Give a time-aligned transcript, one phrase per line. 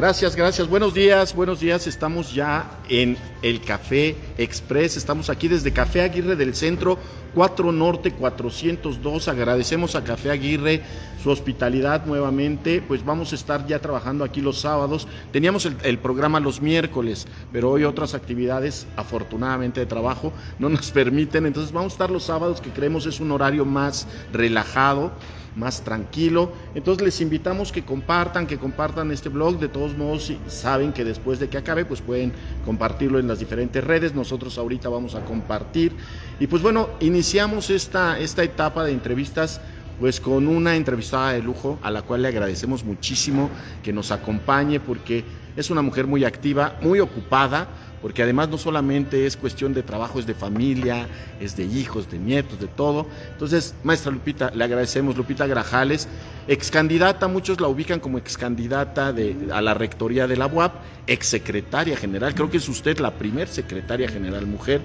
[0.00, 0.66] Gracias, gracias.
[0.66, 1.86] Buenos días, buenos días.
[1.86, 4.96] Estamos ya en el Café Express.
[4.96, 6.96] Estamos aquí desde Café Aguirre del Centro,
[7.34, 9.28] 4 Norte 402.
[9.28, 10.80] Agradecemos a Café Aguirre
[11.22, 12.80] su hospitalidad nuevamente.
[12.80, 15.06] Pues vamos a estar ya trabajando aquí los sábados.
[15.32, 20.90] Teníamos el, el programa los miércoles, pero hoy otras actividades, afortunadamente de trabajo, no nos
[20.92, 21.44] permiten.
[21.44, 25.12] Entonces vamos a estar los sábados, que creemos es un horario más relajado
[25.56, 26.52] más tranquilo.
[26.74, 29.58] Entonces les invitamos que compartan, que compartan este blog.
[29.58, 32.32] De todos modos, saben que después de que acabe, pues pueden
[32.64, 34.14] compartirlo en las diferentes redes.
[34.14, 35.96] Nosotros ahorita vamos a compartir.
[36.38, 39.60] Y pues bueno, iniciamos esta, esta etapa de entrevistas
[40.00, 43.50] pues con una entrevistada de lujo a la cual le agradecemos muchísimo
[43.82, 45.22] que nos acompañe porque
[45.56, 47.68] es una mujer muy activa, muy ocupada,
[48.00, 52.18] porque además no solamente es cuestión de trabajo, es de familia, es de hijos, de
[52.18, 53.08] nietos, de todo.
[53.32, 56.08] Entonces, maestra Lupita, le agradecemos, Lupita Grajales,
[56.46, 60.72] ex candidata, muchos la ubican como ex candidata de, a la rectoría de la UAP,
[61.06, 64.82] ex secretaria general, creo que es usted la primer secretaria general mujer,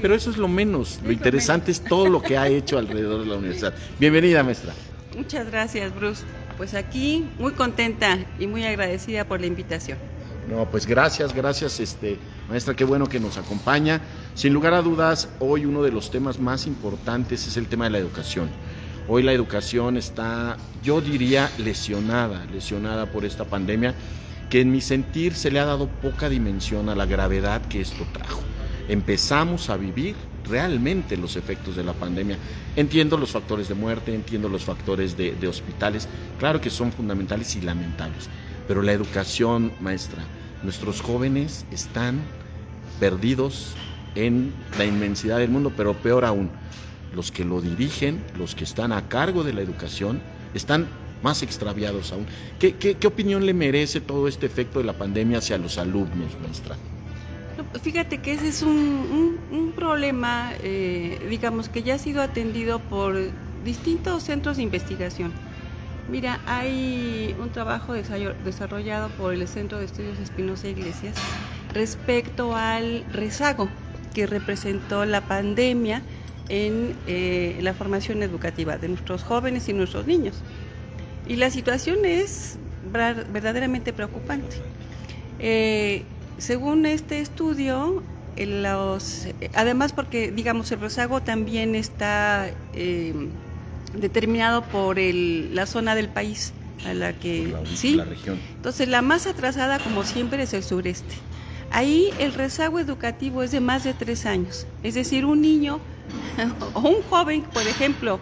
[0.00, 3.26] pero eso es lo menos, lo interesante es todo lo que ha hecho alrededor de
[3.26, 3.74] la universidad.
[3.98, 4.72] Bienvenida, maestra.
[5.16, 6.24] Muchas gracias, Bruce.
[6.56, 9.98] Pues aquí muy contenta y muy agradecida por la invitación.
[10.48, 12.18] No, pues gracias, gracias, este,
[12.48, 14.00] maestra, qué bueno que nos acompaña.
[14.32, 17.90] Sin lugar a dudas, hoy uno de los temas más importantes es el tema de
[17.90, 18.48] la educación.
[19.08, 23.94] Hoy la educación está, yo diría, lesionada, lesionada por esta pandemia,
[24.48, 28.06] que en mi sentir se le ha dado poca dimensión a la gravedad que esto
[28.10, 28.40] trajo.
[28.88, 32.38] Empezamos a vivir realmente los efectos de la pandemia.
[32.74, 37.54] Entiendo los factores de muerte, entiendo los factores de, de hospitales, claro que son fundamentales
[37.56, 38.30] y lamentables,
[38.66, 40.24] pero la educación, maestra,
[40.62, 42.20] nuestros jóvenes están
[42.98, 43.76] perdidos
[44.14, 46.50] en la inmensidad del mundo, pero peor aún,
[47.12, 50.20] los que lo dirigen, los que están a cargo de la educación,
[50.54, 50.88] están
[51.22, 52.26] más extraviados aún.
[52.58, 56.38] ¿Qué, qué, qué opinión le merece todo este efecto de la pandemia hacia los alumnos,
[56.40, 56.76] maestra?
[57.82, 63.16] Fíjate que ese es un, un, problema, eh, digamos, que ya ha sido atendido por
[63.64, 65.32] distintos centros de investigación.
[66.08, 71.14] Mira, hay un trabajo desarrollado por el Centro de Estudios Espinosa Iglesias
[71.74, 73.68] respecto al rezago
[74.14, 76.02] que representó la pandemia
[76.48, 80.42] en eh, la formación educativa de nuestros jóvenes y nuestros niños.
[81.26, 84.56] Y la situación es verdaderamente preocupante.
[85.38, 86.06] Eh,
[86.38, 88.02] según este estudio,
[89.52, 93.12] además porque digamos el rezago también está eh,
[93.92, 96.52] determinado por el, la zona del país
[96.84, 97.94] a la que la, sí.
[97.94, 98.38] la región.
[98.56, 101.14] Entonces la más atrasada como siempre es el sureste.
[101.70, 104.66] Ahí el rezago educativo es de más de tres años.
[104.82, 105.80] Es decir, un niño
[106.74, 108.20] o un joven, por ejemplo,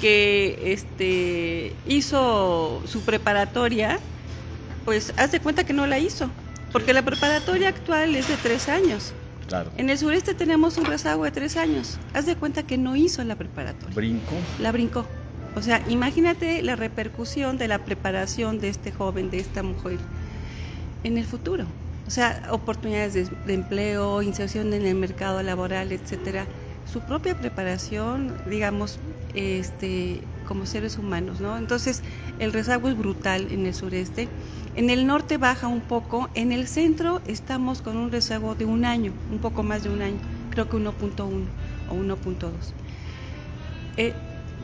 [0.00, 3.98] que este, hizo su preparatoria,
[4.84, 6.30] pues haz de cuenta que no la hizo,
[6.72, 9.14] porque la preparatoria actual es de tres años.
[9.46, 9.72] Claro.
[9.76, 11.98] En el sureste tenemos un rezago de tres años.
[12.12, 13.94] Haz de cuenta que no hizo la preparatoria.
[13.94, 14.34] Brinco.
[14.58, 15.06] La brincó.
[15.54, 19.98] O sea, imagínate la repercusión de la preparación de este joven, de esta mujer,
[21.02, 21.66] en el futuro.
[22.06, 26.46] O sea, oportunidades de, de empleo, inserción en el mercado laboral, etcétera.
[26.92, 28.98] Su propia preparación, digamos,
[29.34, 31.58] este, como seres humanos, ¿no?
[31.58, 32.02] Entonces,
[32.38, 34.34] el rezago es brutal en el sureste.
[34.74, 38.84] En el norte baja un poco, en el centro estamos con un rezago de un
[38.86, 40.20] año, un poco más de un año,
[40.50, 41.52] creo que 1.1
[41.86, 42.74] o 1.2.
[43.96, 44.14] Eh,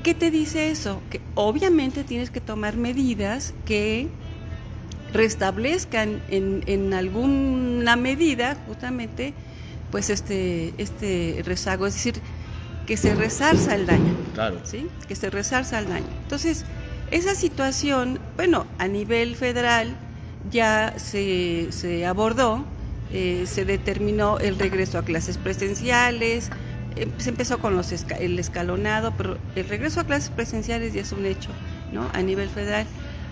[0.03, 1.07] ¿Qué te dice eso?
[1.11, 4.19] Que obviamente tienes que tomar medidas que
[5.09, 9.35] restablezcan en, en alguna medida justamente
[9.91, 12.23] pues este, este rezago, es decir,
[12.87, 14.15] que se resarza el daño.
[14.33, 14.61] Claro.
[14.65, 14.89] ¿sí?
[15.07, 16.07] Que se resarza el daño.
[16.23, 16.65] Entonces,
[17.11, 19.97] esa situación, bueno, a nivel federal
[20.51, 22.67] ya se, se abordó,
[23.11, 26.51] eh, se determinó el regreso a clases presenciales,
[26.97, 31.03] eh, se empezó con los esca el escalonado, pero el regreso a clases presenciales ya
[31.03, 31.53] es un hecho,
[31.91, 32.09] ¿no?
[32.15, 32.87] A nivel federal.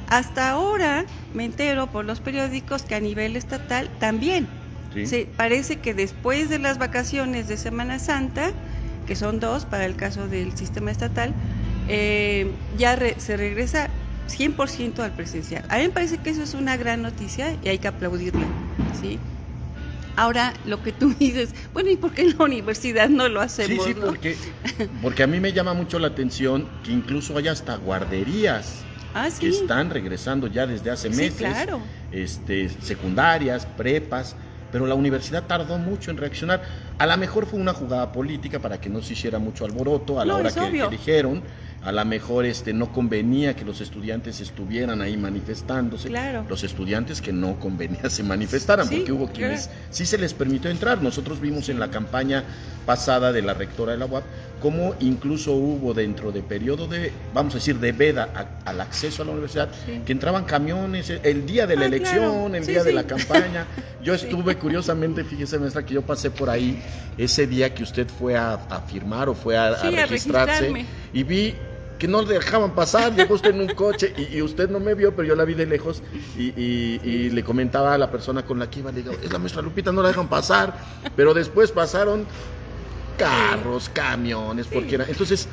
[0.09, 4.49] Hasta ahora me entero por los periódicos que a nivel estatal también.
[4.93, 5.07] Sí.
[5.07, 8.51] Se, parece que después de las vacaciones de Semana Santa,
[9.11, 11.35] que son dos para el caso del sistema estatal,
[11.89, 13.91] eh, ya re, se regresa
[14.29, 15.65] 100% al presencial.
[15.69, 18.47] A mí me parece que eso es una gran noticia y hay que aplaudirla,
[18.93, 19.19] ¿sí?
[20.15, 23.85] Ahora, lo que tú dices, bueno, ¿y por qué en la universidad no lo hacemos?
[23.85, 24.07] Sí, sí, no?
[24.07, 24.37] porque,
[25.03, 29.49] porque a mí me llama mucho la atención que incluso hay hasta guarderías ah, que
[29.49, 31.81] están regresando ya desde hace meses, claro.
[32.13, 34.37] este, secundarias, prepas,
[34.71, 36.63] pero la universidad tardó mucho en reaccionar.
[36.99, 40.25] A lo mejor fue una jugada política para que no se hiciera mucho alboroto a
[40.25, 41.43] la No, hora que, que dijeron,
[41.83, 46.09] a lo mejor este, no convenía que los estudiantes estuvieran ahí manifestándose.
[46.09, 46.45] Claro.
[46.49, 50.71] Los estudiantes que no convenía se manifestaran, Sí, porque hubo quienes sí se les permitió
[50.71, 51.03] entrar.
[51.03, 52.45] Nosotros vimos en la campaña
[52.85, 54.25] pasada de la rectora de la UAP
[54.61, 59.23] cómo incluso hubo dentro de periodo de, vamos a decir, de veda a- al acceso
[59.23, 60.03] a la universidad, Sí.
[60.05, 62.19] que entraban camiones eh, el día de la Ah, elección,
[62.51, 62.55] claro.
[62.57, 63.67] el Sí, día de la campaña.
[64.03, 66.83] Yo estuve, curiosamente, fíjese, maestra, que yo pasé por ahí
[67.19, 70.07] ese día que usted fue a, a firmar o fue a, a a registrarse
[70.71, 70.87] registrarme.
[71.13, 71.55] y vi
[72.01, 74.95] que no le dejaban pasar, llegó usted en un coche y, y usted no me
[74.95, 76.03] vio, pero yo la vi de lejos
[76.35, 79.31] y, y- y le comentaba a la persona con la que iba, le digo, es
[79.31, 80.77] la maestra Lupita, no la dejan pasar,
[81.15, 82.27] pero después pasaron
[83.17, 85.49] carros, camiones, porque era, entonces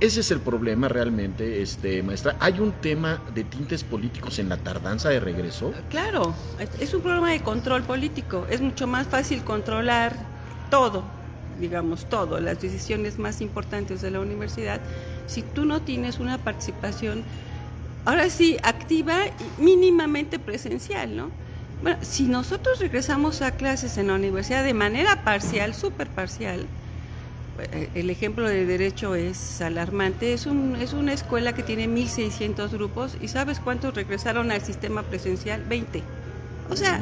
[0.00, 2.36] ese es el problema realmente, este maestra.
[2.40, 5.72] Hay un tema de tintes políticos en la tardanza de regreso.
[5.88, 6.34] Claro,
[6.80, 8.46] es un problema de control político.
[8.48, 10.32] Es mucho más fácil controlar
[10.68, 11.21] todo,
[11.56, 14.82] digamos todo, las decisiones más importantes de la universidad,
[15.26, 17.26] si tú no tienes una participación,
[18.04, 21.32] ahora sí, activa y mínimamente presencial, ¿no?
[21.80, 26.70] Bueno, si nosotros regresamos a clases en la universidad de manera parcial, súper parcial,
[27.58, 30.32] eh, el ejemplo de derecho es alarmante.
[30.32, 35.08] Es, un, es una escuela que tiene 1.600 grupos y ¿sabes cuántos regresaron al sistema
[35.08, 35.64] presencial?
[35.64, 36.10] 20.
[36.72, 37.00] O sea,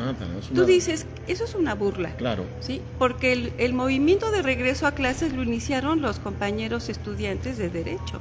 [0.55, 2.17] tú dices, eso es una burla.
[2.17, 2.45] Claro.
[2.61, 2.83] ¿sí?
[2.99, 8.21] Porque el, el movimiento de regreso a clases lo iniciaron los compañeros estudiantes de derecho.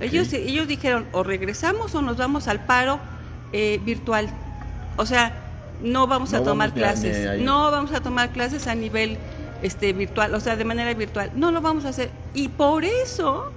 [0.00, 3.00] Ellos, ellos dijeron, o regresamos o nos vamos al paro
[3.52, 4.28] eh, virtual.
[4.96, 5.32] O sea,
[5.80, 9.18] no vamos No a tomar vamos clases, a no vamos a tomar clases a nivel
[9.62, 11.30] este, virtual, o sea, de manera virtual.
[11.34, 12.10] No lo vamos a hacer.
[12.34, 13.52] Y por eso,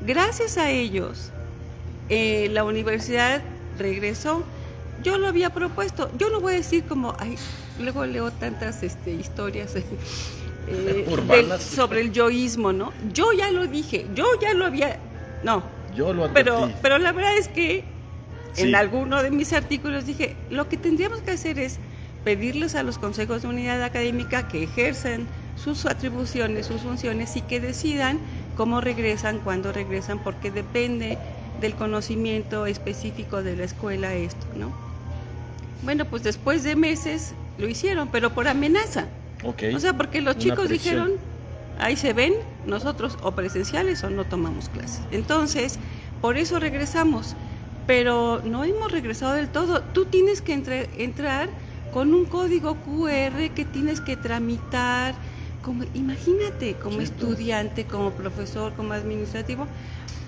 [0.00, 1.32] gracias a ellos,
[2.08, 3.42] eh, la universidad
[3.78, 4.44] regresó.
[4.98, 6.10] Yo lo había propuesto.
[6.16, 7.38] Yo no voy a decir como, ay,
[7.76, 9.74] luego leo tantas este, historias
[10.66, 12.94] eh, del- sobre el yoísmo, ¿no?
[13.02, 14.98] Yo ya lo dije, yo ya lo había,
[15.42, 16.34] no, Yo lo advertí.
[16.34, 17.94] pero, pero la verdad es que
[18.52, 18.62] Sí.
[18.62, 21.80] en alguno de mis artículos dije, lo que tendríamos que hacer es
[22.22, 27.60] pedirles a los consejos de unidad académica que ejercen sus atribuciones, sus funciones y que
[27.60, 28.22] decidan
[28.54, 31.20] cómo regresan, cuándo regresan, porque depende
[31.58, 34.74] del conocimiento específico de la escuela esto, ¿no?
[35.82, 39.08] Bueno, pues después de meses lo hicieron, pero por amenaza.
[39.42, 40.94] O sea, porque los Una chicos presión.
[40.94, 41.12] dijeron,
[41.76, 42.32] ahí se ven,
[42.64, 45.06] nosotros o presenciales o no tomamos clases.
[45.10, 45.78] Entonces,
[46.20, 47.36] por eso regresamos,
[47.86, 49.82] pero no hemos regresado del todo.
[49.82, 51.48] Tú tienes que entre- entrar
[51.92, 55.14] con un código QR que tienes que tramitar.
[55.62, 57.26] Como, imagínate, como Cierto.
[57.26, 59.68] estudiante, como profesor, como administrativo,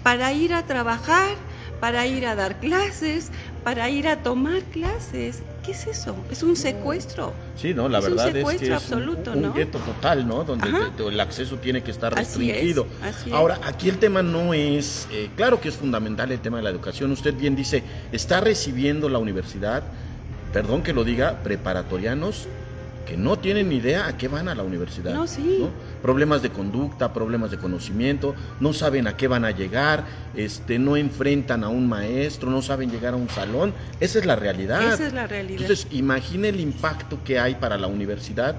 [0.02, 1.36] para ir a trabajar,
[1.80, 3.30] para ir a dar clases,
[3.69, 5.43] para ir a tomar clases.
[5.62, 6.25] ¿Qué es eso?
[6.31, 7.35] Es un secuestro.
[7.55, 9.53] Sí, no, la Es un verdad es que es un- absoluto, un, ¿no?
[9.53, 10.43] gueto total, ¿no?
[10.43, 10.79] Donde Ajá.
[10.97, 12.88] te- te- el acceso tiene que estar Así es, restringido.
[13.03, 13.37] así es.
[13.37, 16.70] Ahora, aquí el tema no es, eh, claro que es fundamental el tema de la
[16.70, 17.12] educación.
[17.12, 19.85] Usted bien dice, está recibiendo la universidad,
[20.50, 22.49] perdón que lo diga, preparatorianos
[23.08, 25.14] que no tienen ni idea a qué van a la universidad.
[25.14, 25.66] No, sí.
[26.02, 30.94] Problemas de conducta, problemas de conocimiento, no saben a qué van a llegar, este, no
[30.94, 33.72] enfrentan a un maestro, no saben llegar a un salón.
[33.99, 34.93] Esa es la realidad.
[34.93, 35.62] Esa es la realidad.
[35.62, 38.56] Entonces, imagine el impacto que hay para la universidad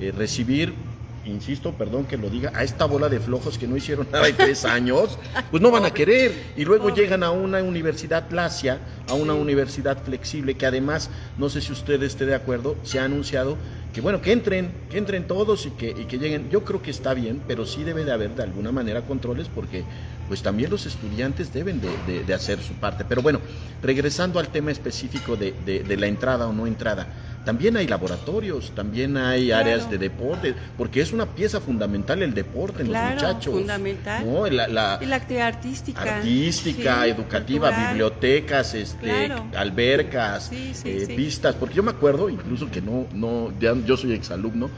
[0.00, 0.74] eh, recibir,
[1.24, 4.36] insisto, perdón que lo diga, a esta bola de flojos que no hicieron nada en
[4.36, 5.18] tres años,
[5.50, 6.52] pues no van a querer.
[6.56, 7.02] Y luego Pobre.
[7.02, 9.38] llegan a una universidad lacia, a una Sí.
[9.40, 13.58] universidad flexible, que además, no sé si usted esté de acuerdo, se ha anunciado
[13.92, 16.48] que bueno, que entren, que entren todos y que, y que lleguen.
[16.48, 19.84] Yo creo que está bien, pero sí debe de haber de alguna manera controles porque
[20.26, 23.04] pues también los estudiantes deben de, de- de hacer su parte.
[23.04, 23.42] Pero bueno,
[23.82, 27.12] regresando al tema específico de, de- de la entrada o no entrada,
[27.44, 29.60] también hay laboratorios, también hay Claro.
[29.70, 33.54] áreas de deporte, porque es una pieza fundamental el deporte en Claro, los muchachos.
[33.54, 34.24] fundamental.
[34.26, 34.46] ¿no?
[34.48, 36.18] La- la- Y la actividad artística.
[36.18, 37.88] artística, sí, educativa, cultural.
[37.90, 39.46] bibliotecas, este, Claro.
[39.56, 41.12] albercas, Sí, sí, eh, sí.
[41.14, 44.70] pistas, porque yo me acuerdo, incluso que no, no, ya- yo soy exalumno,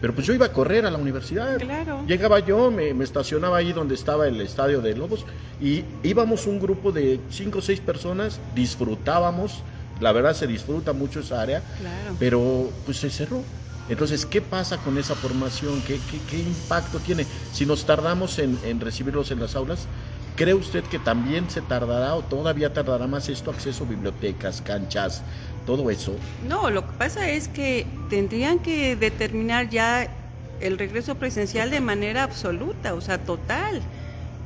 [0.00, 1.58] pero pues yo iba a correr a la universidad.
[1.58, 2.04] Claro.
[2.06, 5.26] Llegaba yo, me, me estacionaba ahí donde estaba el estadio de Lobos
[5.60, 9.62] y íbamos un grupo de cinco o seis personas, disfrutábamos,
[10.00, 12.16] la verdad se disfruta mucho esa área, Claro.
[12.18, 13.46] pero pues se cerró.
[13.86, 15.82] Entonces, ¿qué pasa con esa formación?
[15.82, 17.28] ¿Qué, qué- qué impacto tiene?
[17.50, 19.88] Si nos tardamos en, en recibirlos en las aulas,
[20.36, 23.50] ¿cree usted que también se tardará o todavía tardará más esto?
[23.50, 25.24] Acceso a bibliotecas, canchas,
[25.64, 26.22] todo eso.
[26.40, 30.10] No, lo que pasa es que tendrían que determinar ya
[30.58, 33.84] el regreso presencial de manera absoluta, o sea, total,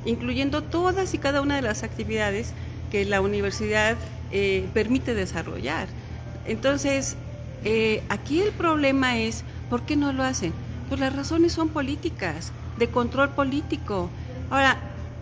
[0.05, 2.55] incluyendo todas y cada una de las actividades
[2.91, 3.99] que la universidad
[4.39, 5.87] eh, permite desarrollar.
[6.45, 7.19] Entonces,
[7.63, 10.55] eh, aquí el problema es, ¿por qué no lo hacen?
[10.87, 14.15] Pues las razones son políticas, de control político.
[14.49, 14.73] Ahora,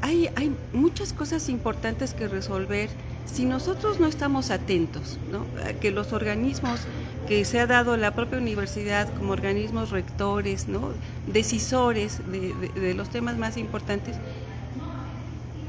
[0.01, 2.91] hay, hay muchas cosas importantes que resolver
[3.25, 5.53] si nosotros no estamos atentos, ¿no?
[5.65, 6.89] A que los organismos
[7.25, 10.99] que se ha dado la propia universidad como organismos rectores, ¿no?
[11.27, 14.21] decisores de, de los temas más importantes,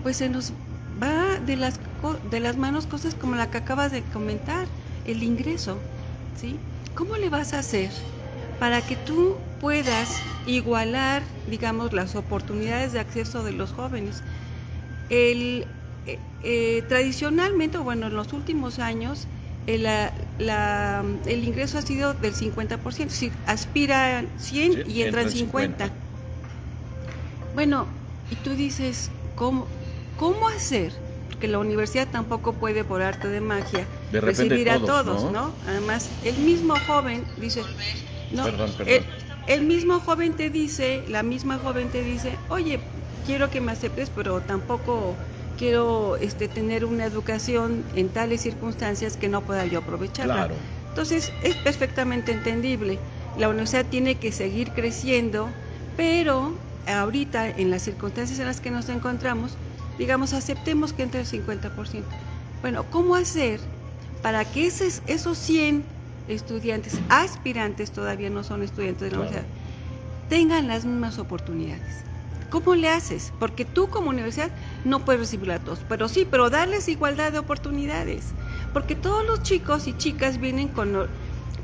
[0.02, 0.54] pues se nos
[1.02, 1.80] va de las,
[2.24, 4.68] de las manos cosas como la que acabas de comentar,
[5.04, 5.84] el ingreso,
[6.34, 6.60] ¿sí?
[6.94, 7.92] ¿Cómo le vas a hacer
[8.58, 14.24] para que tú puedas igualar, digamos, las oportunidades de acceso de los jóvenes?
[15.10, 15.68] El,
[16.06, 19.28] eh, eh, tradicionalmente, bueno, en los últimos años,
[19.66, 20.12] el, eh,
[21.26, 25.94] el ingreso ha sido del 50%, es aspira 100 y entra 50.
[27.52, 27.90] Bueno,
[28.30, 29.70] y tú dices, ¿cómo,
[30.16, 30.94] ¿cómo hacer?
[31.28, 33.90] Porque la universidad tampoco puede, por arte de magia,
[34.22, 35.60] recibir a todos, ¿no?
[35.66, 37.68] Además, el mismo joven dice,
[38.30, 38.44] no,
[39.46, 42.90] el mismo joven te dice, la misma joven te dice, oye,
[43.24, 45.22] quiero que me aceptes, pero tampoco
[45.56, 50.50] quiero este, tener una educación en tales circunstancias que no pueda yo aprovecharla.
[50.88, 53.04] Entonces, es perfectamente entendible.
[53.34, 55.58] La universidad tiene que seguir creciendo,
[55.96, 59.60] pero ahorita, en las circunstancias en las que nos encontramos,
[59.98, 62.06] digamos, aceptemos que entre el 50%.
[62.62, 63.60] Bueno, ¿cómo hacer
[64.22, 65.86] para que esos, esos 100
[66.28, 69.48] estudiantes, aspirantes todavía no son estudiantes de la universidad,
[70.30, 72.04] tengan las mismas oportunidades?
[72.50, 73.34] ¿Cómo le haces?
[73.40, 74.52] Porque tú como universidad
[74.84, 78.36] no puedes recibir a todos, pero sí, pero darles igualdad de oportunidades.
[78.72, 81.10] Porque todos los chicos y chicas vienen con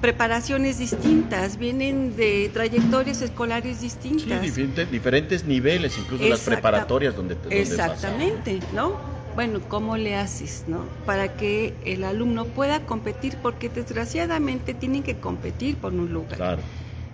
[0.01, 4.49] preparaciones distintas, vienen de trayectorias escolares distintas.
[4.53, 9.09] Sí, diferentes, niveles, incluso las preparatorias donde, donde Exactamente, ¿no?
[9.35, 10.89] Bueno, ¿cómo le haces, no?
[11.05, 16.37] Para que el alumno pueda competir, porque desgraciadamente tienen que competir por un lugar.
[16.37, 16.63] Claro.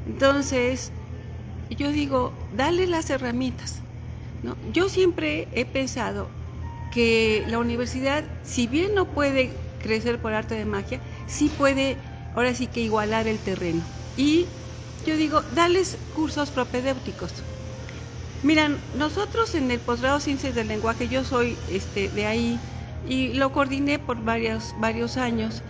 [0.05, 0.91] Entonces,
[1.69, 3.81] yo digo, dale las herramientas.
[4.43, 4.57] ¿no?
[4.71, 6.29] Yo siempre he pensado
[6.89, 11.97] que la universidad, si bien no puede crecer por arte de magia, sí puede,
[12.35, 13.85] ahora sí que igualar el terreno.
[14.15, 14.47] Y
[15.05, 17.43] yo digo, dales cursos propedéuticos.
[18.43, 22.59] Miran, nosotros en el posgrado Ciencias del Lenguaje, yo soy este, de ahí
[23.07, 25.63] y lo coordiné por varios, varios años,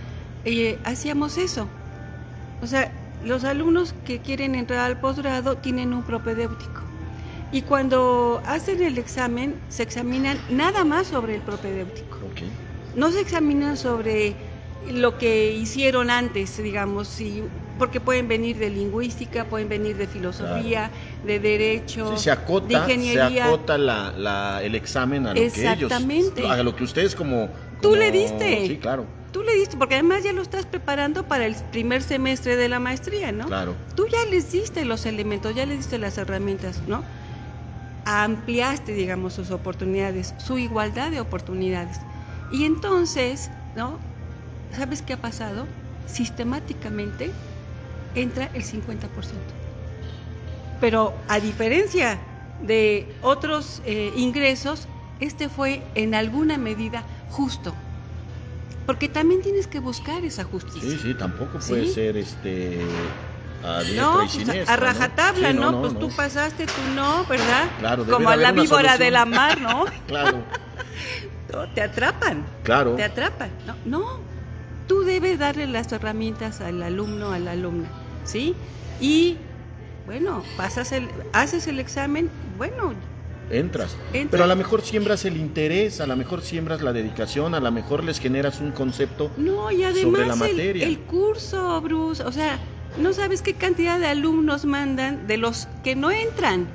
[0.43, 1.69] eh, hacíamos eso.
[2.61, 2.91] O sea,
[3.23, 6.81] los alumnos que quieren entrar al posgrado tienen un propedéutico.
[7.51, 12.17] Y cuando hacen el examen, se examinan nada más sobre el propedéutico.
[12.95, 14.35] No se examinan sobre
[14.91, 17.17] lo que hicieron antes, digamos,
[17.77, 20.91] porque pueden venir de lingüística, pueden venir de filosofía,
[21.23, 23.29] de derecho, se acota, de ingeniería.
[23.29, 27.79] Se acota la, el examen a lo que ellos, a lo que ustedes como, como...
[27.81, 28.67] Tú le diste.
[28.67, 32.55] Sí, claro tú le diste, porque además ya lo estás preparando para el primer semestre
[32.55, 33.47] de la maestría, ¿no?
[33.47, 33.75] Claro.
[33.93, 37.03] Tú ya les diste los elementos, ya les diste las herramientas, ¿no?
[38.05, 41.99] Ampliaste, digamos, sus oportunidades, su igualdad de oportunidades.
[42.49, 43.99] Y entonces, ¿no?
[44.75, 45.67] ¿Sabes qué ha pasado?
[46.05, 47.31] Sistemáticamente
[48.13, 49.07] entra el 50%.
[50.81, 52.19] Pero a diferencia
[52.59, 54.87] de otros eh, ingresos,
[55.19, 57.75] este fue en alguna medida justo.
[58.85, 60.89] Porque también tienes que buscar esa justicia.
[60.89, 62.85] Sí, sí, tampoco puede ser este
[63.63, 65.81] a no, y pues, a rajatabla, ¿no?
[65.81, 67.71] Pues tú pasaste, tú no, ¿verdad?
[67.79, 69.85] Claro, Como a la víbora de la mar, ¿no?
[70.07, 70.45] claro.
[71.73, 72.45] te atrapan.
[72.61, 72.95] Claro.
[72.95, 73.51] Te atrapan.
[73.65, 74.34] No, no.
[74.87, 77.89] Tú debes darle las herramientas al alumno, a la alumna,
[78.23, 78.55] ¿sí?
[78.99, 79.37] Y
[80.05, 82.93] bueno, pasas el, haces el examen, bueno,
[83.49, 83.95] entras.
[84.29, 87.71] Pero a lo mejor siembras el interés, a lo mejor siembras la dedicación, a lo
[87.71, 90.87] mejor les generas un concepto no, y además sobre la materia.
[90.87, 92.59] El, curso, Bruce, o sea,
[92.97, 96.67] no sabes qué cantidad de alumnos mandan de los que no entran.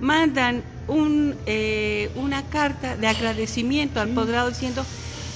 [0.00, 4.84] Mandan un, eh, una carta de agradecimiento al posgrado diciendo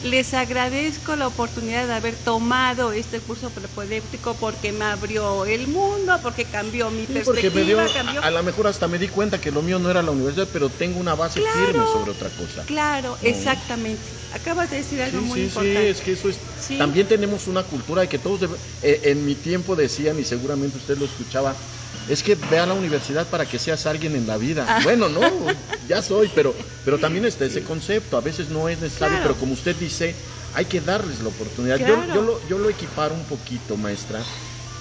[0.02, 6.20] les agradezco la oportunidad de haber tomado este curso propedéutico porque me abrió el mundo,
[6.22, 7.86] porque cambió mi perspectiva.
[8.22, 10.70] a, lo mejor hasta me di cuenta que lo mío no era la universidad, pero
[10.70, 12.64] tengo una base firme sobre otra cosa.
[12.64, 14.04] Claro, exactamente.
[14.32, 15.82] Acabas de decir algo muy importante.
[15.82, 16.40] Sí, es que eso es.
[16.78, 18.48] También tenemos una cultura de que todos,
[18.82, 21.56] eh, en mi tiempo decían, y seguramente usted lo escuchaba,
[22.08, 24.64] es que ve a la universidad para que seas alguien en la vida.
[24.68, 24.80] Ah.
[24.82, 25.20] Bueno, no,
[25.88, 28.16] ya soy, pero, pero también está ese concepto.
[28.16, 30.14] A veces no es necesario, pero como usted dice,
[30.54, 31.78] hay que darles la oportunidad.
[31.78, 34.22] Yo, yo, lo, yo lo equiparo un poquito, maestra.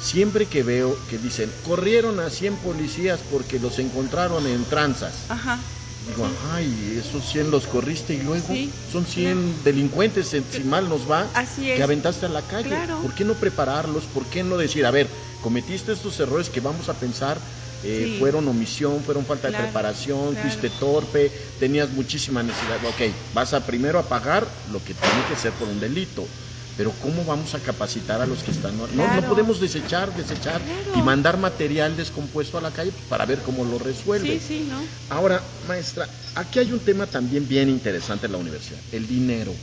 [0.01, 5.25] Siempre que veo que dicen, corrieron a 100 policías porque los encontraron en tranzas.
[5.29, 5.59] Ajá.
[6.07, 8.55] Digo, ay, esos 100 los corriste y luego
[8.87, 11.29] son 100 delincuentes, si mal nos va,
[11.75, 12.77] que aventaste a la calle.
[13.01, 14.07] ¿Por qué no prepararlos?
[14.07, 15.09] ¿Por qué no decir, a ver,
[15.41, 17.41] cometiste estos errores que vamos a pensar
[17.83, 22.83] eh, fueron omisión, fueron falta de preparación, fuiste torpe, tenías muchísima necesidad.
[22.83, 23.01] Ok,
[23.33, 26.27] vas a primero a pagar lo que tiene que ser por un delito.
[26.77, 28.77] Pero ¿cómo vamos a capacitar a los que están?
[28.77, 30.61] No, no podemos desechar, desechar
[30.95, 34.39] y mandar material descompuesto a la calle para ver cómo lo resuelve.
[34.39, 34.83] Sí, sí, ¿no?
[35.09, 39.53] Ahora, maestra, aquí hay un tema también bien interesante en la universidad, el dinero.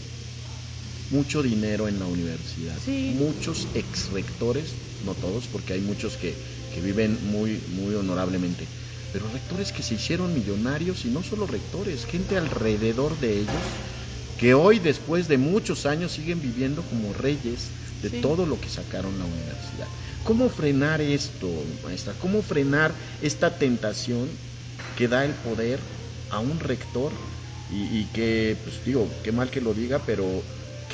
[1.11, 2.76] Mucho dinero en la universidad.
[3.14, 6.35] Muchos ex rectores, no todos, porque hay muchos que,
[6.75, 8.66] que viven muy, muy honorablemente,
[9.12, 13.62] pero rectores que se hicieron millonarios y no solo rectores, gente alrededor de ellos
[14.38, 17.73] que hoy después de muchos años siguen viviendo como reyes
[18.03, 19.88] de todo lo que sacaron la universidad.
[20.25, 22.14] ¿Cómo frenar esto, maestra?
[22.14, 24.38] ¿Cómo frenar esta tentación
[24.97, 25.81] que da el poder
[26.31, 27.12] a un rector
[27.71, 30.45] y, y que, pues digo, qué mal que lo diga, pero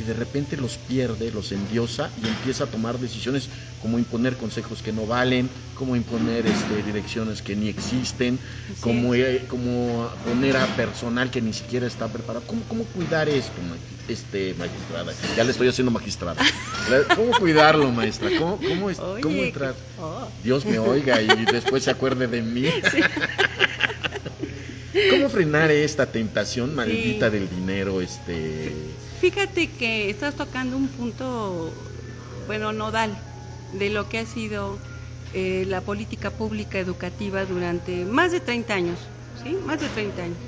[0.00, 3.50] que de repente los pierde, los endiosa y empieza a tomar decisiones
[3.82, 8.38] como imponer consejos que no valen, como imponer este, direcciones que ni existen,
[8.80, 12.46] como, eh, como poner a personal que ni siquiera está preparado.
[12.46, 13.52] ¿Cómo, cómo cuidar esto,
[14.08, 15.12] este, magistrada?
[15.36, 16.42] Ya le estoy haciendo magistrada.
[17.14, 18.30] ¿Cómo cuidarlo, maestra?
[18.38, 18.90] ¿Cómo, cómo,
[19.20, 19.74] cómo entrar?
[20.00, 20.26] Oh.
[20.42, 22.70] Dios me oiga y después se acuerde de mí.
[25.10, 28.00] ¿Cómo frenar esta tentación maldita del dinero?
[28.00, 28.72] Este...
[29.20, 31.86] Fíjate que estás tocando un punto,
[32.46, 33.22] bueno, nodal
[33.70, 34.82] de lo que ha sido
[35.34, 39.58] eh, la política pública educativa durante más de 30 años, ¿sí?
[39.66, 40.38] Más de 30 años.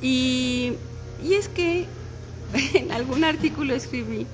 [0.00, 0.78] Y,
[1.18, 1.86] y es que
[2.74, 4.26] en algún artículo escribí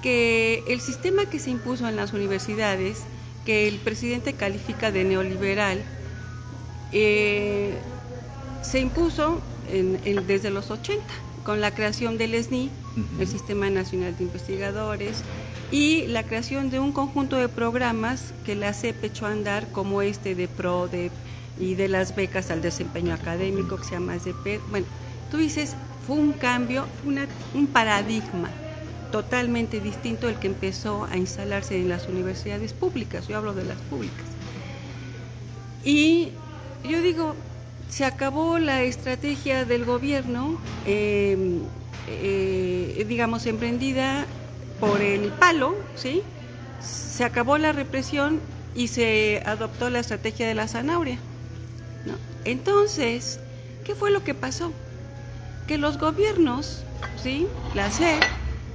[0.00, 3.08] que el sistema que se impuso en las universidades,
[3.44, 5.84] que el presidente califica de neoliberal,
[6.92, 7.82] eh,
[8.62, 12.70] se impuso desde los 80 con la creación del SNI,
[13.20, 15.22] el Sistema Nacional de Investigadores,
[15.70, 20.02] y la creación de un conjunto de programas que la CEP echó a andar, como
[20.02, 21.12] este de PRODEP
[21.60, 24.60] y de las becas al desempeño académico, que se llama SDP.
[24.70, 24.86] Bueno,
[25.30, 26.84] tú dices, fue un cambio,
[27.54, 28.50] un paradigma
[29.12, 33.80] totalmente distinto el que empezó a instalarse en las universidades públicas, yo hablo de las
[33.82, 34.26] públicas.
[35.84, 36.32] Y
[36.82, 37.36] yo digo,
[37.88, 41.62] se acabó la estrategia del gobierno, em,
[42.06, 44.26] eh, digamos, emprendida
[44.78, 46.22] por el palo, ¿sí?
[46.78, 48.42] Se acabó la represión
[48.74, 51.18] y se adoptó la estrategia de la zanahoria.
[52.44, 53.40] Entonces,
[53.84, 54.72] ¿qué fue lo que pasó?
[55.66, 57.48] Que los gobiernos, ¿sí?
[57.72, 58.24] La SED,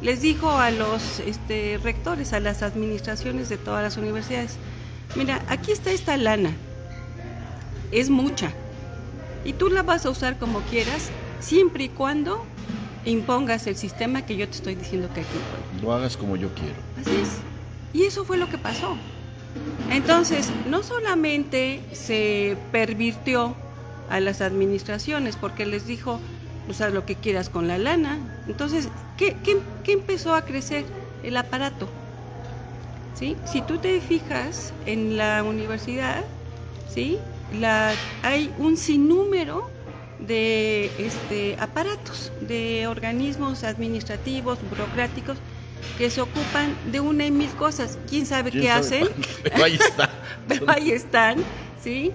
[0.01, 4.59] les dijo a los este, rectores, a las administraciones de todas las universidades,
[5.13, 6.57] mira, aquí está esta lana,
[7.91, 8.60] es mucha,
[9.43, 12.47] y tú la vas a usar como quieras, siempre y cuando
[13.03, 15.39] impongas el sistema que yo te estoy diciendo que aquí.
[15.81, 16.81] Lo hagas como yo quiero.
[16.95, 17.41] Así es.
[17.93, 18.97] Y eso fue lo que pasó.
[19.89, 23.57] Entonces, no solamente se pervirtió
[24.07, 26.21] a las administraciones porque les dijo,
[26.65, 28.19] pues haz lo que quieras con la lana.
[28.47, 29.41] Entonces, ¿qué,
[29.83, 30.85] qué empezó a crecer?
[31.23, 31.89] El aparato.
[33.13, 33.37] ¿Sí?
[33.45, 36.23] Si tú te fijas en la universidad,
[36.85, 37.19] ¿sí?
[37.53, 39.69] La, hay un sinnúmero
[40.19, 45.37] de este, aparatos, de organismos administrativos, burocráticos,
[45.97, 47.97] que se ocupan de una y mil cosas.
[48.07, 49.07] ¿Quién sabe qué hacen?
[49.43, 50.09] Pero ahí están.
[50.47, 51.37] Pero ahí están,
[51.81, 52.11] ¿sí?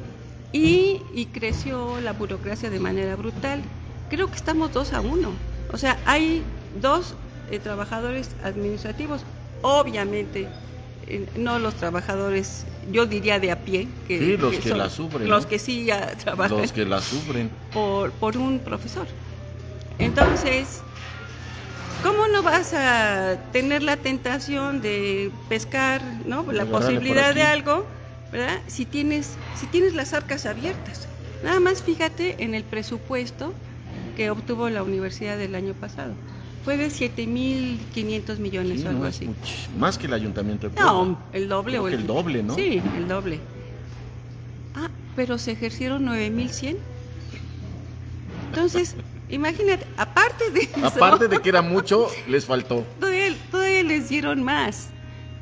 [0.52, 3.62] Y, y, creció la burocracia de manera brutal.
[4.08, 5.32] Creo que estamos dos a uno.
[5.72, 6.42] O sea, hay
[6.80, 7.14] dos
[7.50, 9.26] eh, trabajadores administrativos.
[9.60, 10.48] Obviamente,
[11.34, 15.28] no los trabajadores, yo diría de a pie, que, sí, los que, la sufren.
[15.28, 16.58] Los que sí ya trabajan.
[16.58, 17.50] Los que la sufren.
[17.72, 19.06] Por, por un profesor.
[19.98, 20.82] Entonces,
[22.02, 26.50] ¿cómo no vas a tener la tentación de pescar, ¿no?
[26.52, 27.88] la posibilidad de algo,
[28.32, 28.62] ¿verdad?
[28.66, 31.08] Si tienes, si tienes las arcas abiertas.
[31.42, 33.54] Nada más fíjate en el presupuesto
[34.16, 36.16] que obtuvo la universidad del año pasado
[36.66, 39.30] fue de 7.500 millones o algo así.
[39.78, 40.92] más que el ayuntamiento de Puebla.
[40.92, 41.78] No, el doble.
[41.78, 42.56] o el, el doble, ¿no?
[42.56, 43.38] Sí, el doble.
[44.74, 46.76] Ah, pero se ejercieron 9.100.
[48.48, 48.96] Entonces,
[49.28, 52.84] imagínate, aparte de eso, Aparte de que era mucho, les faltó.
[52.98, 54.88] Todavía, todavía les dieron más.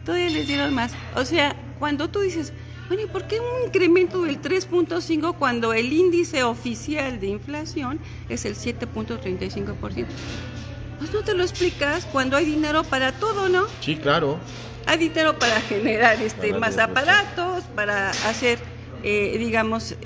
[0.04, 0.92] Todavía les dieron más.
[1.16, 2.52] O sea, cuando tú dices,
[2.88, 8.44] bueno, ¿y por qué un incremento del 3.5 cuando el índice oficial de inflación es
[8.44, 10.06] el 7.35%?
[10.98, 13.64] Pues no te lo explicas cuando hay dinero para todo, ¿no?
[13.80, 14.40] Sí, claro.
[14.86, 18.58] Hay dinero para generar este más aparatos, para hacer,
[19.02, 19.96] eh, digamos,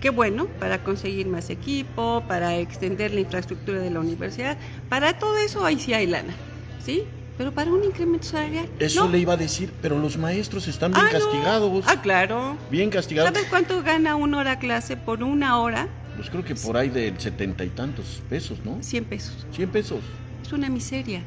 [0.00, 4.56] Qué bueno, para conseguir más equipo, para extender la infraestructura de la universidad,
[4.88, 6.36] para todo eso ahí sí hay lana,
[6.78, 7.02] ¿sí?
[7.36, 8.68] Pero para un incremento salarial.
[8.78, 9.10] Eso no.
[9.10, 11.18] le iba a decir, pero los maestros están bien Ah, no.
[11.18, 11.84] castigados.
[11.88, 12.58] Ah, claro.
[12.70, 13.32] Bien castigados.
[13.32, 15.88] ¿Sabes cuánto gana una hora clase por una hora?
[16.14, 18.80] Pues creo que por ahí de setenta y tantos pesos, ¿no?
[18.82, 19.46] 100 pesos.
[19.50, 20.04] 100 pesos.
[20.48, 21.22] Es una miseria.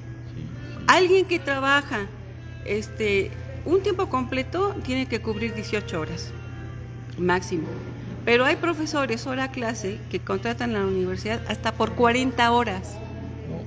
[0.87, 2.09] Alguien que trabaja
[2.65, 3.29] este,
[3.65, 6.33] un tiempo completo tiene que cubrir 18 horas
[7.19, 7.67] máximo.
[8.25, 13.00] Pero hay profesores hora clase que contratan a la universidad hasta por 40 horas.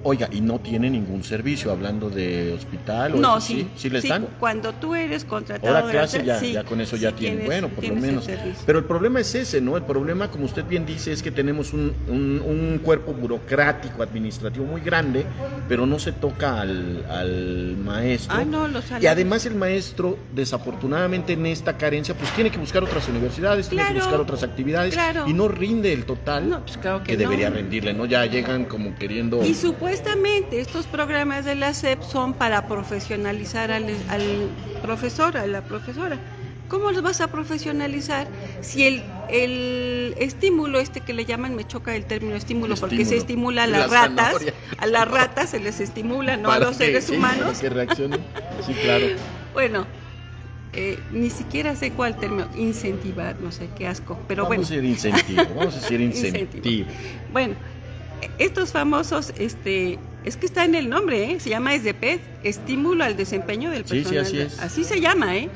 [0.07, 4.01] Oiga, y no tiene ningún servicio, hablando de hospital o No, eso, sí, ¿Sí le
[4.01, 4.29] están?
[4.39, 7.17] Cuando tú eres contratado Hora de clase la- ya, sí, ya con eso ya sí
[7.17, 7.37] tiene.
[7.37, 8.29] tienes- bueno, por lo menos.
[8.67, 9.79] Pero el problema es ese, ¿no?
[9.79, 14.67] El problema, como usted bien dice, es que tenemos un, un- un cuerpo burocrático, administrativo
[14.67, 15.27] muy grande,
[15.67, 18.37] pero no se toca al, al maestro.
[18.37, 22.85] Ah, no, los Y además el maestro, desafortunadamente en esta carencia, pues tiene que buscar
[22.85, 25.25] otras universidades, tiene que buscar otras actividades claro.
[25.27, 27.31] y no rinde el total No, pues claro que que, no.
[27.31, 28.05] debería rendirle, ¿no?
[28.05, 29.43] Ya llegan como queriendo...
[29.43, 29.55] Y
[29.97, 34.51] supuestamente estos programas de la SEP son para profesionalizar al, al
[34.83, 36.21] profesor, a la profesora.
[36.67, 38.27] ¿Cómo los vas a profesionalizar
[38.61, 43.17] si el, el estímulo este que le llaman, me choca el término estímulo, porque se
[43.17, 44.37] estimula a La las ratas,
[44.79, 47.47] a las ratas se les estimula, no a los que- seres sí, humanos?
[47.47, 48.21] para que reaccionen.
[48.61, 49.07] Sí, claro.
[49.53, 49.87] Bueno,
[50.73, 54.65] eh, ni siquiera sé cuál término, incentivar, no sé, qué asco, pero vamos bueno.
[54.67, 56.93] a decir incentivo, vamos a decir incentivo.
[57.29, 57.55] Bueno,
[58.39, 61.41] estos famosos, este, es que está en el nombre, ¿eh?
[61.41, 64.23] se llama SDP, estímulo al desempeño del Sí, sí, personal.
[64.27, 64.59] así es.
[64.61, 65.51] Así se llama, ¿eh?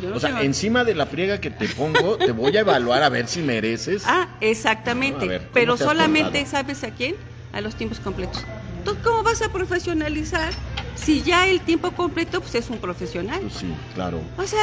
[0.00, 2.60] Yo no O sea, tengo- encima de la friega que te pongo, te voy a
[2.60, 4.04] evaluar a ver si mereces.
[4.06, 6.50] Ah, exactamente, A ver, ¿cómo pero solamente, portado?
[6.50, 7.16] ¿sabes a quién?
[7.52, 8.44] A los tiempos completos.
[8.78, 10.50] Entonces, ¿cómo vas a profesionalizar
[10.96, 13.38] si ya el tiempo completo pues, es un profesional?
[13.40, 14.22] Pues sí, claro.
[14.36, 14.58] O sea,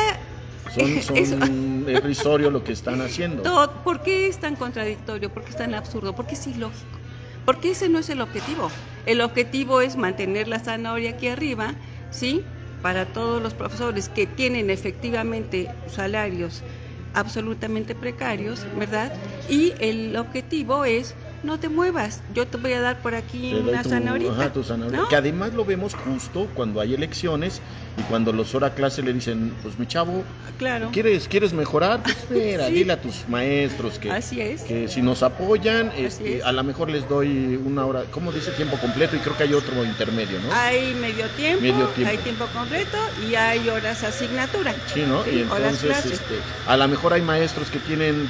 [0.69, 3.43] Son, son irrisorio lo que están haciendo.
[3.43, 5.29] todo- ¿por qué es tan contradictorio?
[5.29, 6.13] ¿Por qué es tan absurdo?
[6.13, 6.99] ¿Por qué es ilógico?
[7.45, 8.77] Porque ese no es el objetivo.
[9.05, 12.55] El objetivo es mantener la zanahoria aquí arriba, ¿sí?
[12.81, 16.65] Para todos los profesores que tienen efectivamente salarios
[17.13, 19.13] absolutamente precarios, ¿verdad?
[19.45, 23.59] Y el objetivo es no te muevas, yo te voy a dar por aquí Te
[23.61, 24.31] una tu- zanahorita.
[24.31, 24.99] ajá, tu zanahoria.
[24.99, 25.07] ¿no?
[25.07, 27.61] Que además lo vemos justo cuando hay elecciones
[27.97, 30.23] y cuando los hora clase le dicen, pues mi chavo,
[30.57, 32.03] Claro, ¿quieres, ¿quieres mejorar?
[32.03, 32.73] Pues mira, Sí.
[32.73, 34.63] dile a tus maestros que, así es.
[34.63, 36.43] que si nos apoyan, este, es.
[36.43, 39.15] a lo mejor les doy una hora, ¿cómo dice tiempo completo?
[39.15, 40.49] Y creo que hay otro intermedio, ¿no?
[40.51, 42.09] Hay medio tiempo, Medio tiempo.
[42.11, 44.75] hay tiempo completo y hay horas asignatura.
[44.85, 45.23] Sí, ¿no?
[45.23, 48.29] Sí, y entonces, este, a lo mejor hay maestros que tienen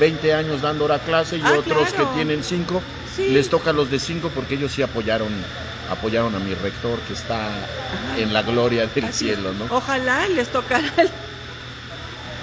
[0.00, 2.08] 20 años dando hora clase y Ah, otros claro.
[2.10, 2.82] que tienen 5.
[3.14, 3.28] Sí.
[3.30, 5.44] Les toca a los de 5 porque ellos sí apoyaron
[5.90, 7.66] apoyaron a mi rector que está
[8.16, 9.66] en la gloria del Así cielo, ¿no?
[9.74, 11.10] Ojalá les tocara al-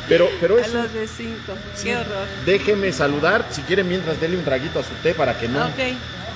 [0.07, 1.57] Pero, pero a eso, los de cinco.
[1.73, 2.27] sí, Qué horror.
[2.45, 5.69] déjeme saludar, si quieren mientras dele un traguito a su té para que no,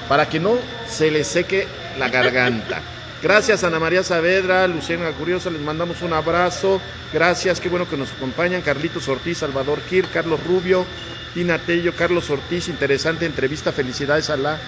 [0.08, 0.58] para que no
[0.88, 2.82] se le seque la garganta.
[3.22, 6.82] Gracias Ana María Saavedra, Luciana Curiosa, les mandamos un abrazo.
[7.14, 8.62] Gracias, qué bueno que nos acompañan.
[8.62, 10.86] Carlitos Ortiz, Salvador Kir, Carlos Rubio,
[11.36, 14.60] Tina Tello, Carlos Ortiz, interesante entrevista, felicidades a la...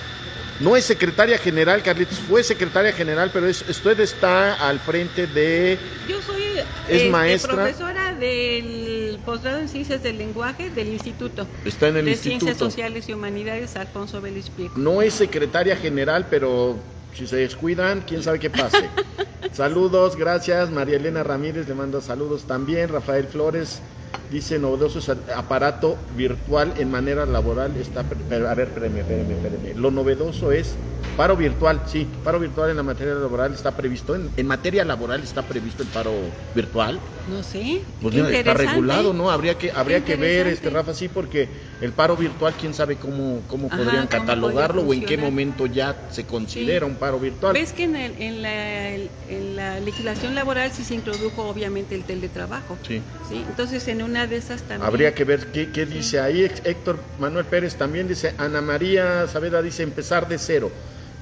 [0.59, 5.79] No es secretaria general, Carlitos, fue secretaria general, pero es, usted está al frente de...
[6.07, 6.43] Yo soy
[6.87, 7.55] Es este, maestra.
[7.55, 12.45] profesora del posgrado en Ciencias del Lenguaje del Instituto Está en el de instituto.
[12.45, 14.73] Ciencias Sociales y Humanidades Alfonso Vélez Prieto.
[14.77, 16.77] No es secretaria general, pero
[17.13, 18.89] si se descuidan, quién sabe qué pase.
[19.53, 20.69] saludos, gracias.
[20.69, 22.89] María Elena Ramírez le manda saludos también.
[22.89, 23.81] Rafael Flores
[24.29, 28.03] dice novedoso es aparato virtual en manera laboral está.
[28.03, 29.75] Pero, a ver, espérame, espérame, espérame.
[29.75, 30.75] Lo novedoso es
[31.15, 34.15] paro virtual, sí, paro virtual en la materia laboral está previsto.
[34.15, 36.11] En, en materia laboral está previsto el paro
[36.55, 36.99] virtual.
[37.29, 37.81] No sé.
[38.01, 39.29] Pues mira, está regulado, ¿no?
[39.31, 41.47] Habría que, habría que ver, este Rafa, sí, porque
[41.79, 45.65] el paro virtual, quién sabe cómo, cómo Ajá, podrían cómo catalogarlo o en qué momento
[45.65, 46.91] ya se considera Sí.
[46.91, 47.53] un paro virtual.
[47.53, 52.03] Ves que en, el- en la, en la legislación laboral sí se introdujo obviamente el
[52.03, 52.77] teletrabajo.
[52.85, 53.01] Sí.
[53.29, 53.45] ¿sí?
[53.47, 54.83] Entonces en una de esas también.
[54.83, 56.43] Habría que ver qué, dice ahí.
[56.63, 60.71] Héctor Manuel Pérez también dice, Ana María Saavedra dice empezar de cero.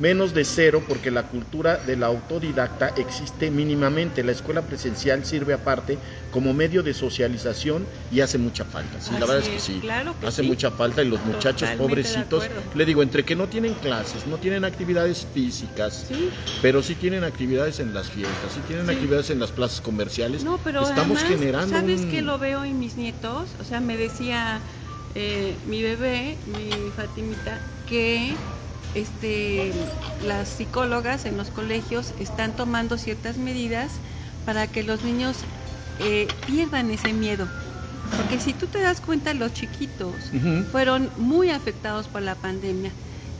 [0.01, 4.23] Menos de cero porque la cultura de la autodidacta existe mínimamente.
[4.23, 5.99] La escuela presencial sirve aparte
[6.31, 8.99] como medio de socialización y hace mucha falta.
[8.99, 9.79] Sí, la verdad es que sí.
[9.79, 10.47] claro que hace sí.
[10.47, 14.39] mucha falta y los muchachos Totalmente pobrecitos, le digo, entre que no tienen clases, no
[14.39, 16.31] tienen actividades físicas, Sí.
[16.63, 18.93] pero sí tienen actividades en las fiestas, sí tienen Sí.
[18.93, 20.43] actividades en las plazas comerciales.
[20.43, 23.55] No, pero Estamos además, generando ¿sabes un- qué lo veo en mis nietos?
[23.59, 24.63] O sea, me decía
[25.13, 28.37] eh, mi bebé, mi Fatimita, que
[28.93, 29.73] este,
[30.19, 34.01] las psicólogas en los colegios están tomando ciertas medidas
[34.45, 35.45] para que los niños
[35.97, 37.49] eh, pierdan ese miedo,
[38.15, 40.31] Porque si tú te das cuenta, los chiquitos
[40.71, 42.95] fueron muy afectados por la pandemia.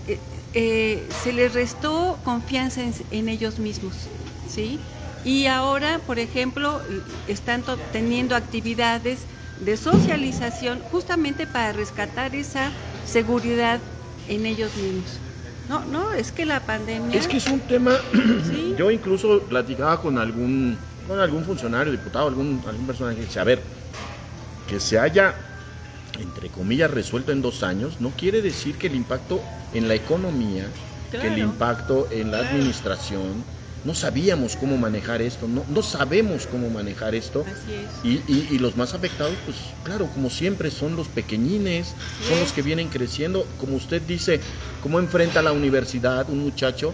[0.05, 0.19] Eh,
[0.53, 4.09] eh, se les restó confianza en, ellos mismos,
[4.45, 4.81] ¿sí?
[5.23, 6.83] Y ahora, por ejemplo,
[7.27, 13.83] están teniendo actividades de socialización justamente para rescatar esa seguridad
[14.27, 15.21] en ellos mismos.
[15.67, 17.17] No, no, es que la pandemia...
[17.17, 17.95] Es que es un tema,
[18.77, 23.43] yo incluso platicaba con algún, con algún funcionario, diputado, algún, algún personaje, que dice, a
[23.43, 23.63] ver,
[24.67, 25.35] que se haya,
[26.17, 30.71] entre comillas, resuelto en dos años, no quiere decir que el impacto en la economía,
[31.11, 33.45] que el impacto en la administración,
[33.83, 37.45] no sabíamos cómo manejar esto, no, no sabemos cómo manejar esto.
[37.47, 37.89] Así es.
[38.03, 41.95] Y, los más afectados, pues claro, como siempre, son los pequeñines,
[42.27, 43.45] son los que vienen creciendo.
[43.57, 44.39] Como usted dice,
[44.81, 46.93] ¿cómo enfrenta la universidad un muchacho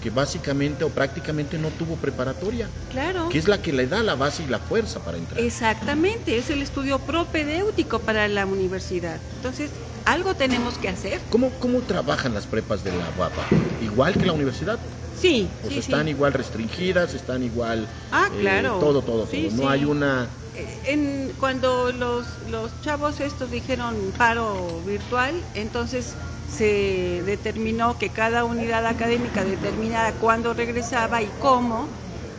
[0.00, 2.70] que básicamente o prácticamente no tuvo preparatoria.
[2.90, 3.28] Claro.
[3.28, 5.40] Que es la que le da la base y la fuerza para entrar.
[5.40, 9.20] Exactamente, es el estudio propedéutico para la universidad.
[9.36, 9.70] Entonces,
[10.04, 11.20] algo tenemos que hacer.
[11.30, 13.44] ¿Cómo, cómo trabajan las prepas de la UAPA?
[13.82, 14.78] ¿Igual que la universidad?
[15.20, 15.48] Sí.
[15.62, 17.86] Pues están igual restringidas, están igual.
[18.12, 18.78] Ah, eh, claro.
[18.78, 19.50] todo, todo, todo.
[19.52, 20.28] no hay una.
[20.56, 26.14] Eh, en, cuando los, los chavos estos dijeron paro virtual, entonces
[26.56, 31.86] se determinó que cada unidad académica determinara cuándo regresaba y cómo,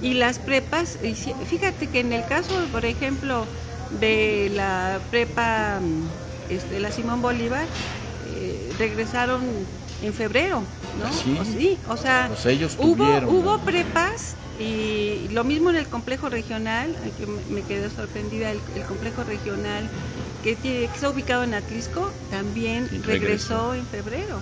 [0.02, 0.98] y las prepas,
[1.46, 3.46] fíjate que en el caso, por ejemplo,
[4.00, 5.80] de la prepa
[6.50, 7.66] de este, la Simón Bolívar,
[8.36, 9.42] eh, regresaron
[10.02, 10.64] en febrero,
[10.98, 11.12] ¿no?
[11.12, 17.26] Sí, o, sea, ellos hubo, hubo prepas y lo mismo en el complejo regional, que
[17.26, 19.90] me quedé sorprendida, el complejo regional
[20.44, 24.42] que, tiene, que está ubicado en Atlisco, también regresó, en febrero.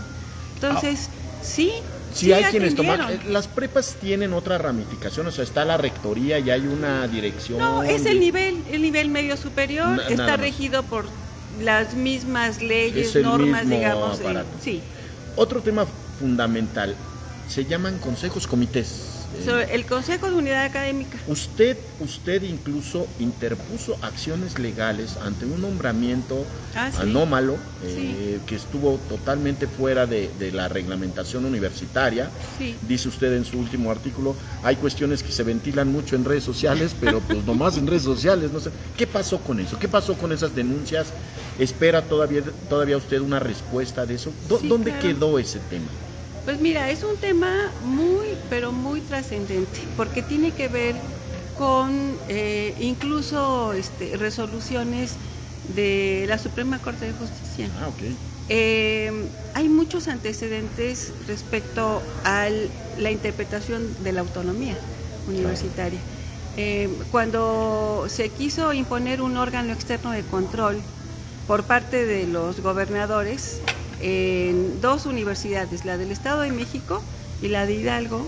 [0.55, 1.09] Entonces,
[1.41, 1.71] sí.
[2.13, 3.01] Sí, hay quienes toman.
[3.11, 7.59] Eh, las prepas tienen otra ramificación, o sea, está la rectoría y hay una dirección.
[7.59, 11.05] No, es el nivel, el nivel medio superior, está regido por
[11.59, 14.19] las mismas leyes, normas, digamos.
[14.61, 14.81] sí.
[15.39, 16.97] Otro tema fundamental,
[17.45, 21.17] se llaman consejos comités el Consejo de Unidad Académica.
[21.27, 26.45] Usted, usted incluso interpuso acciones legales ante un nombramiento
[26.75, 32.31] ah, anómalo eh, que estuvo totalmente fuera de, la reglamentación universitaria.
[32.87, 36.95] Dice usted en su último artículo, hay cuestiones que se ventilan mucho en redes sociales,
[36.99, 38.71] pero pues nomás en redes sociales, no sé.
[38.95, 39.77] ¿Qué pasó con eso?
[39.79, 41.13] ¿Qué pasó con esas denuncias?
[41.59, 44.31] ¿Espera todavía, todavía usted una respuesta de eso?
[44.47, 45.87] ¿Dónde quedó ese tema?
[46.47, 50.95] Pues mira, es un tema muy, pero muy trascendente, porque tiene que ver
[51.53, 55.19] con eh, incluso este, resoluciones
[55.65, 57.69] de la Suprema Corte de Justicia.
[57.75, 58.01] Ah, ok.
[58.47, 62.47] Eh, hay muchos antecedentes respecto a
[62.95, 64.79] la interpretación de la autonomía
[65.25, 66.05] universitaria.
[66.55, 70.81] Eh, cuando se quiso imponer un órgano externo de control
[71.45, 73.63] por parte de los gobernadores,
[73.99, 77.01] en dos universidades, la del Estado de México
[77.41, 78.27] y la de Hidalgo.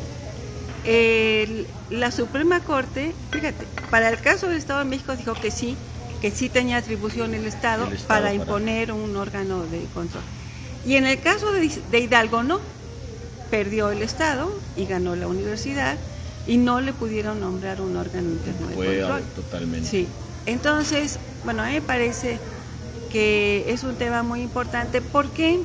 [1.89, 5.77] la Suprema Corte, fíjate, para el caso del Estado de México dijo que sí,
[6.21, 10.23] que sí tenía atribución el Estado, para, imponer un órgano de control.
[10.86, 12.60] Y en el caso de, Hidalgo no,
[13.49, 15.97] perdió el Estado y ganó la universidad
[16.47, 19.23] y no le pudieron nombrar un órgano interno de control.
[19.36, 19.88] totalmente.
[19.88, 20.08] Sí.
[20.45, 22.39] Entonces, bueno, a mí me parece
[23.12, 25.60] que es un tema muy importante porque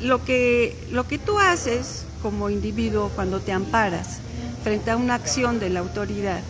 [0.00, 4.18] lo que, lo que tú haces como individuo cuando te amparas
[4.62, 6.40] frente a una acción de la autoridad,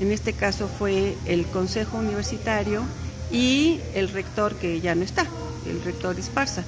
[0.00, 2.82] en este caso fue el Consejo Universitario
[3.30, 5.26] y el rector que ya no está,
[5.66, 6.64] el rector Esparza.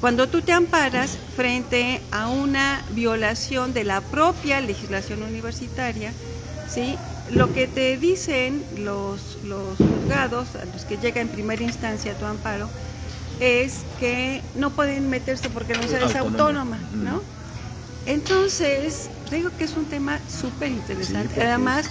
[0.00, 6.12] Cuando tú te amparas frente a una violación de la propia legislación universitaria,
[6.68, 6.96] ¿sí?
[7.28, 12.26] Lo que te dicen los, los juzgados, a los que llega en primera instancia tu
[12.26, 12.70] amparo,
[13.38, 17.22] es que no pueden meterse porque no es autónoma, ¿no?
[18.04, 21.90] Entonces, digo que es un tema súper interesante, además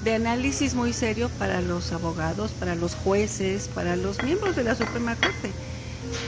[0.00, 4.74] de análisis muy serio para los abogados, para los jueces, para los miembros de la
[4.74, 5.56] Suprema Corte,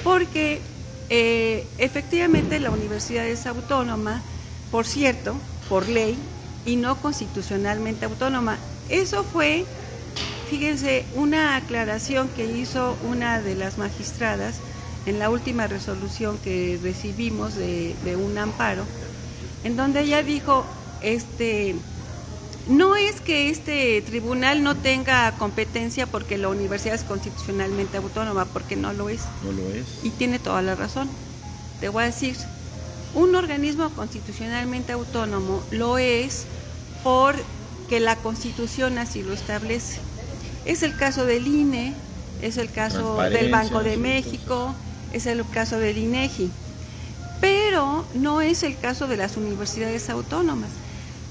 [0.03, 0.79] porque
[1.09, 4.25] eh, efectivamente la universidad es autónoma,
[4.71, 6.36] por cierto, por ley,
[6.67, 8.59] y no constitucionalmente autónoma.
[8.91, 9.65] Eso fue,
[10.51, 14.57] fíjense, una aclaración que hizo una de las magistradas
[15.07, 18.85] en la última resolución que recibimos de, un amparo,
[19.65, 20.67] en donde ella dijo,
[21.03, 21.77] este,
[22.69, 28.75] no es que este tribunal no tenga competencia porque la universidad es constitucionalmente autónoma, porque
[28.75, 29.21] no lo es.
[29.45, 29.87] No lo es.
[30.03, 31.09] Y tiene toda la razón.
[31.81, 32.37] Te voy a decir,
[33.15, 36.47] un organismo constitucionalmente autónomo lo es
[37.07, 40.01] porque la Constitución así lo establece.
[40.65, 41.95] Es el caso del INE,
[42.43, 44.75] es el caso del Banco de México,
[45.13, 46.51] es el caso del INEGI,
[47.41, 50.71] pero no es el caso de las universidades autónomas.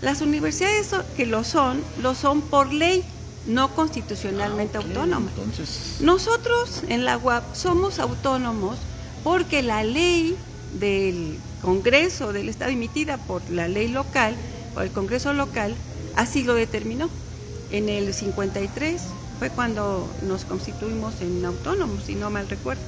[0.02, 3.04] Las universidades que lo son, lo son por ley,
[3.46, 5.34] no constitucionalmente ah, autónomas.
[6.00, 8.78] Nosotros en la UAP somos autónomos
[9.26, 10.38] porque la ley
[10.80, 14.38] del Congreso del Estado emitida por la ley local,
[14.76, 15.74] por el Congreso local,
[16.16, 17.10] así lo determinó.
[17.72, 19.02] En el 53
[19.40, 22.82] fue cuando nos constituimos en autónomos, si no mal recuerdo,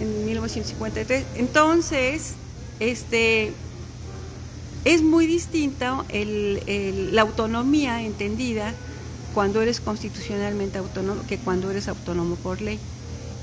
[0.00, 1.24] en 1953.
[1.36, 2.32] Entonces,
[2.80, 3.52] este,
[4.84, 8.74] es muy distinta la autonomía entendida
[9.34, 12.78] cuando eres constitucionalmente autónomo que cuando eres autónomo por ley.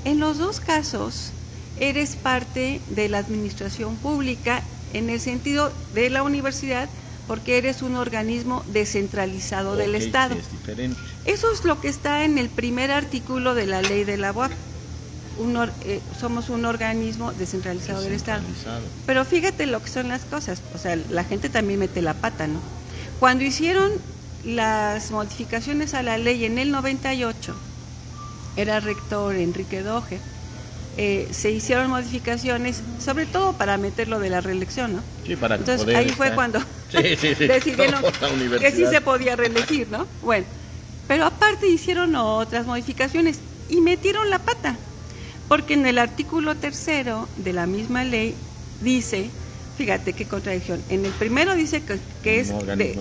[0.04, 1.30] En los dos casos,
[1.78, 4.62] eres parte de la administración pública
[4.94, 6.88] en el sentido de la universidad
[7.26, 10.36] porque eres un organismo descentralizado del Estado.
[11.24, 14.52] Eso es lo que está en el primer artículo de la ley de la UAP.
[15.84, 18.42] Eh, somos un organismo descentralizado, del Estado.
[19.06, 20.62] Pero fíjate lo que son las cosas.
[20.74, 22.60] O sea, la gente también mete la pata, ¿no?
[23.18, 23.90] Cuando hicieron
[24.44, 27.54] las modificaciones a la ley en el 98,
[28.56, 30.18] era rector Enrique Doge
[30.98, 35.02] eh, se hicieron modificaciones, sobre todo para meterlo de la reelección, ¿no?
[35.26, 36.60] Sí, para Entonces ahí fue cuando
[37.38, 38.02] decidieron
[38.60, 40.06] que sí se podía reelegir, ¿no?
[40.20, 40.46] Bueno,
[41.06, 44.76] pero aparte hicieron otras modificaciones y metieron la pata,
[45.48, 48.34] porque en el artículo tercero de la misma ley
[48.80, 49.30] dice,
[49.76, 51.82] fíjate qué contradicción, en el primero dice
[52.22, 52.52] que, es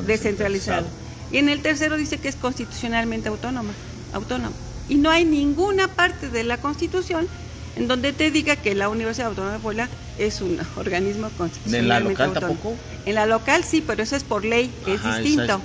[0.05, 0.87] descentralizado
[1.31, 3.73] y en el tercero dice que es constitucionalmente autónoma,
[4.13, 4.53] autónomo.
[4.89, 7.27] Y no hay ninguna parte de la Constitución
[7.75, 11.81] en donde te diga que la Universidad Autónoma de Puebla es un organismo constitucional.
[11.81, 12.77] ¿En la local tampoco?
[13.05, 15.61] En la local sí, pero eso es por ley, es distinto.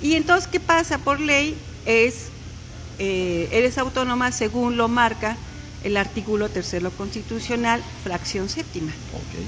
[0.00, 0.98] Y entonces, ¿qué pasa?
[0.98, 2.30] Por ley es,
[2.98, 5.38] eh, eres autónoma según lo marca
[5.82, 8.92] el artículo tercero constitucional, fracción séptima.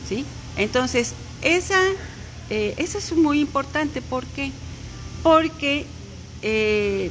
[0.05, 0.27] ¿sí?
[0.57, 1.81] Entonces, esa,
[2.51, 4.03] eh, esa es muy importante.
[4.03, 4.53] ¿Por qué?
[5.23, 5.87] Porque
[6.43, 7.11] eh,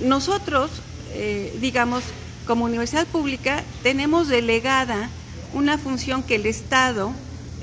[0.00, 0.82] nosotros,
[1.58, 2.04] digamos,
[2.46, 5.10] como universidad pública tenemos delegada
[5.54, 7.12] una función que el Estado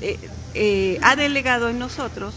[0.01, 0.17] eh,
[0.53, 2.35] eh, ha delegado en nosotros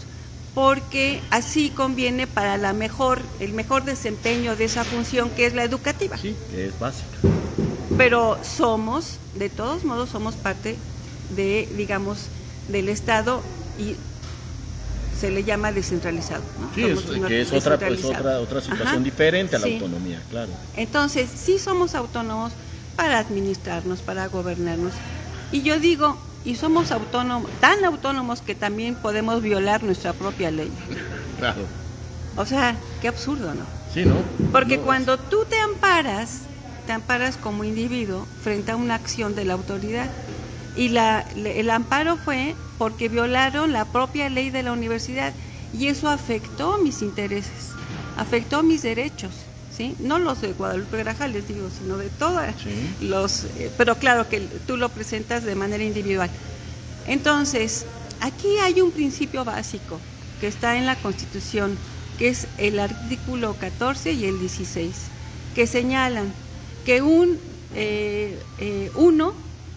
[0.53, 5.63] porque así conviene para la mejor, el mejor desempeño de esa función que es la
[5.63, 6.17] educativa.
[6.17, 7.17] Sí, que es básica.
[7.97, 10.77] Pero somos, de todos modos, somos parte
[11.29, 12.29] de, digamos,
[12.67, 13.41] del Estado
[13.79, 13.95] y
[15.23, 16.43] se le llama descentralizado.
[16.75, 16.83] Sí,
[17.29, 20.51] que es otra, pues, otra, otra situación diferente a la autonomía, claro.
[20.75, 22.51] Entonces, sí somos autónomos
[22.97, 24.95] para administrarnos, para gobernarnos.
[25.49, 30.73] Y yo digo, y somos autónomos, tan autónomos que también podemos violar nuestra propia ley.
[31.39, 31.69] Claro.
[32.35, 33.65] O sea, qué absurdo, ¿no?
[33.93, 34.25] Sí, ¿no?
[34.51, 36.41] Porque cuando tú te amparas,
[36.85, 40.09] te amparas como individuo frente a una acción de la autoridad.
[40.75, 45.33] Y la, el amparo fue porque violaron la propia ley de la universidad
[45.71, 47.71] y eso afectó mis intereses,
[48.17, 49.31] afectó mis derechos.
[49.75, 49.95] ¿Sí?
[49.99, 52.43] No los de Guadalupe Grajales, digo, sino de todos
[53.01, 53.45] los...
[53.57, 56.29] Eh, pero claro que tú lo presentas de manera individual.
[57.07, 57.83] Entonces,
[58.21, 59.99] aquí hay un principio básico
[60.39, 61.75] que está en la Constitución,
[62.19, 64.93] que es el artículo 14 y el 16,
[65.55, 66.31] que señalan
[66.85, 67.39] que un
[67.75, 69.33] eh, eh, uno,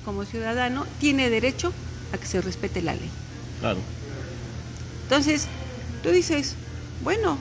[0.07, 1.73] como ciudadano, tiene derecho
[2.13, 3.11] a que se respete la ley.
[3.61, 3.81] Claro.
[5.03, 5.49] Entonces,
[6.03, 6.55] tú dices,
[7.03, 7.37] bueno,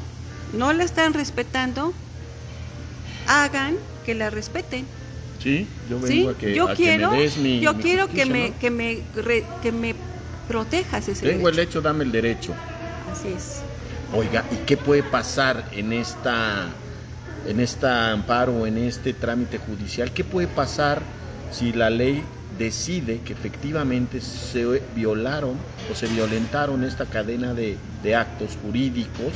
[0.51, 1.93] no la están respetando,
[3.27, 4.87] hagan que la respeten.
[5.39, 8.71] Sí, yo vengo a que, yo quiero, me des mi, yo quiero que me, que
[8.71, 8.97] me,
[9.61, 9.93] que me
[10.47, 12.55] protejas ese Tengo el hecho, dame el derecho.
[13.11, 13.61] Así es.
[14.11, 16.65] Oiga, ¿y qué puede pasar en esta
[17.47, 20.11] en esta amparo, en este trámite judicial?
[20.11, 21.03] ¿Qué puede pasar
[21.51, 22.23] si la ley
[22.57, 25.59] decide que efectivamente se violaron
[25.91, 27.79] o se violentaron esta cadena de,
[28.15, 29.33] actos jurídicos,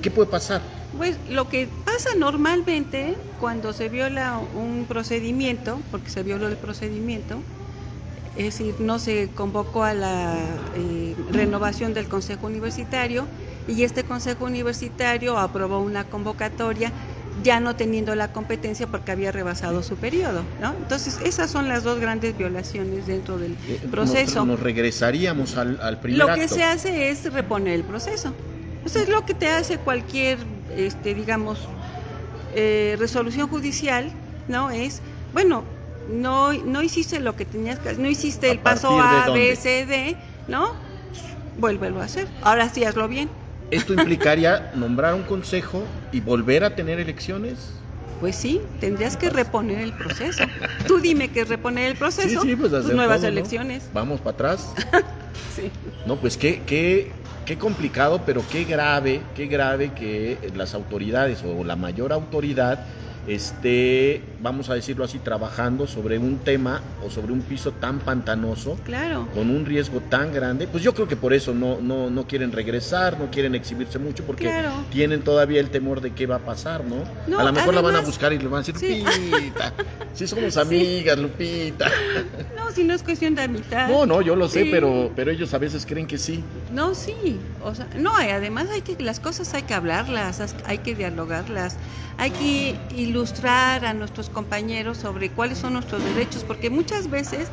[0.00, 0.62] ¿qué puede pasar?
[0.96, 7.42] Pues lo que pasa normalmente cuando se viola un procedimiento, porque se violó el procedimiento,
[8.36, 10.36] es decir, no se convocó a la
[10.76, 13.26] eh, renovación del Consejo Universitario
[13.66, 16.92] y este Consejo Universitario aprobó una convocatoria
[17.42, 20.44] ya no teniendo la competencia porque había rebasado su periodo.
[20.60, 20.74] ¿no?
[20.76, 24.44] Entonces, esas son las dos grandes violaciones dentro del eh, proceso.
[24.44, 28.34] Nos, regresaríamos al, al primer Lo que se hace es reponer el proceso.
[28.84, 30.38] Eso es lo que te hace cualquier,
[30.74, 31.58] este, digamos,
[32.54, 34.10] eh, resolución judicial,
[34.48, 34.70] ¿no?
[34.70, 35.02] Es,
[35.32, 35.64] bueno,
[36.08, 39.86] no, no hiciste lo que tenías que hacer, no hiciste el paso A, B, C,
[39.86, 40.16] D,
[40.48, 40.68] ¿no?
[41.58, 42.26] Vuélvelo a hacer.
[42.42, 43.30] Ahora sí hazlo bien.
[43.70, 47.80] ¿Esto implicaría nombrar un consejo y volver a tener elecciones?
[48.18, 50.44] Pues sí, tendrías que reponer el proceso.
[50.86, 52.42] Tú dime que es reponer el proceso.
[52.42, 53.38] Sí, sí, pues hacer nuevas todo, ¿no?
[53.38, 53.88] elecciones.
[53.92, 54.74] Vamos para atrás.
[55.56, 55.72] Sí.
[56.04, 57.12] No, pues qué, qué,
[57.44, 62.86] qué complicado, pero qué grave, qué grave que las autoridades o la mayor autoridad
[63.34, 68.76] esté, vamos a decirlo así, trabajando sobre un tema o sobre un piso tan pantanoso,
[68.84, 69.28] Claro.
[69.34, 70.66] con un riesgo tan grande.
[70.66, 74.24] Pues yo creo que por eso no, no, no quieren regresar, no quieren exhibirse mucho,
[74.24, 74.72] porque Claro.
[74.90, 77.04] tienen todavía el temor de qué va a pasar, ¿no?
[77.26, 79.02] No, a lo mejor la van a buscar y le van a decir, Sí.
[79.04, 79.72] Lupita,
[80.14, 81.90] si somos amigas, Lupita.
[82.56, 83.88] No, si no es cuestión de amistad.
[83.88, 84.68] No, no, yo lo sé, Sí.
[84.70, 86.44] pero, pero ellos a veces creen que sí.
[86.72, 87.40] No, sí.
[87.62, 91.76] O sea, no, además hay que las cosas hay que hablarlas, hay que dialogarlas,
[92.16, 92.76] hay que
[93.20, 97.52] ilustrar a nuestros compañeros sobre cuáles son nuestros derechos, porque muchas veces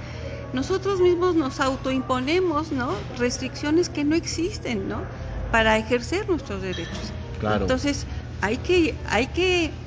[0.51, 3.05] nosotros mismos nos autoimponemos, ¿no?
[3.09, 5.07] Restricciones que no existen, ¿no?
[5.51, 7.13] Para ejercer nuestros derechos.
[7.39, 7.63] Claro.
[7.63, 8.07] Entonces,
[8.41, 9.83] hay que hay que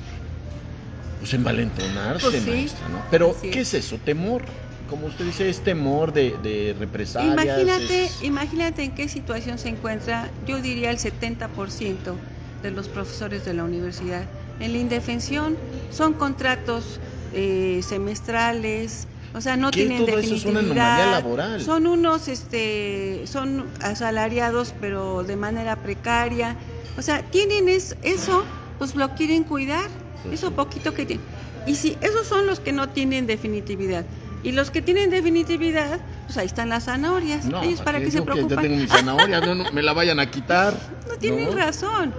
[1.19, 3.05] Pues envalentonarse, Pues sí, maestra, ¿no?
[3.11, 3.75] Pero, ¿qué es.
[3.75, 3.99] es eso?
[3.99, 4.43] Temor.
[4.87, 7.35] Como usted dice, es temor de, de represalias.
[7.35, 12.21] Imagínate, es- imagínate en qué situación se encuentra, yo diría el 70%
[12.63, 14.31] de los profesores de la universidad.
[14.61, 15.59] En la indefensión
[15.91, 17.01] son contratos
[17.33, 21.13] eh, semestrales, o sea, no tienen todo definitividad.
[21.13, 21.61] laboral.
[21.61, 26.57] Son unos, este, son asalariados, pero de manera precaria.
[26.97, 28.45] O sea, tienen es- eso,
[28.79, 29.89] pues lo quieren cuidar,
[30.23, 31.25] Pues eso poquito que tienen.
[31.67, 34.07] Y si esos son los que no tienen definitividad.
[34.43, 37.45] Y los que tienen definitividad, pues ahí están las zanahorias.
[37.45, 38.65] No, Ellos para qué se Yo que ya preocupan.
[38.65, 40.75] tengo mi zanahoria, no, no, me la vayan a quitar.
[41.11, 42.15] No tienen razón.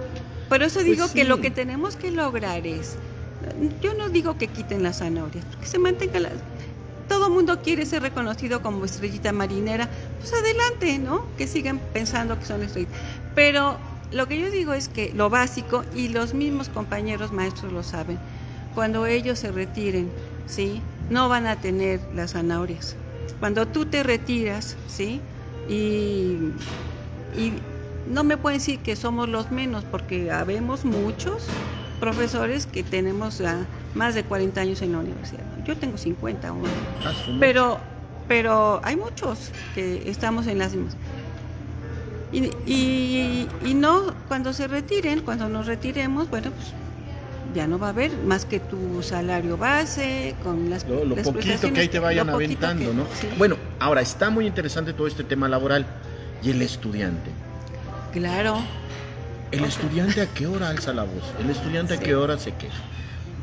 [0.52, 2.98] Por eso Pues digo que lo que tenemos que lograr es,
[3.80, 6.44] yo no digo que quiten las zanahorias, que se mantengan las...
[7.06, 9.88] Todo mundo quiere ser reconocido como estrellita marinera,
[10.18, 11.34] pues adelante, ¿no?
[11.36, 13.00] Que sigan pensando que son estrellitas.
[13.32, 13.80] Pero
[14.10, 18.20] lo que yo digo es que lo básico, y los mismos compañeros maestros lo saben,
[18.74, 20.12] cuando ellos se retiren,
[20.44, 20.82] ¿sí?
[21.08, 22.98] No van a tener las zanahorias.
[23.38, 25.22] Cuando tú te retiras, ¿sí?
[25.64, 26.36] Y,
[27.30, 27.71] y
[28.12, 31.48] no me pueden decir que somos los menos, porque habemos muchos
[32.00, 33.42] profesores que tenemos
[33.94, 35.44] más de 40 años en la universidad.
[35.64, 36.68] Yo tengo 50 aún.
[37.04, 37.80] Ah, Pero,
[38.26, 40.96] pero hay muchos que estamos en las mismas.
[42.30, 46.74] Y, y, y no, cuando se retiren, cuando nos retiremos, bueno, pues
[47.52, 51.26] ya no va a haber más que tu salario base, con las Lo, lo las
[51.26, 53.06] poquito que ahí te vayan aventando, que- ¿no?
[53.20, 53.28] sí.
[53.36, 55.86] Bueno, ahora está muy interesante todo este tema laboral.
[56.42, 57.30] ¿Y el estudiante?
[58.14, 58.54] Claro,
[59.50, 61.34] ¿El estudiante a qué hora alza la voz?
[61.38, 62.88] ¿El estudiante a qué hora se queja?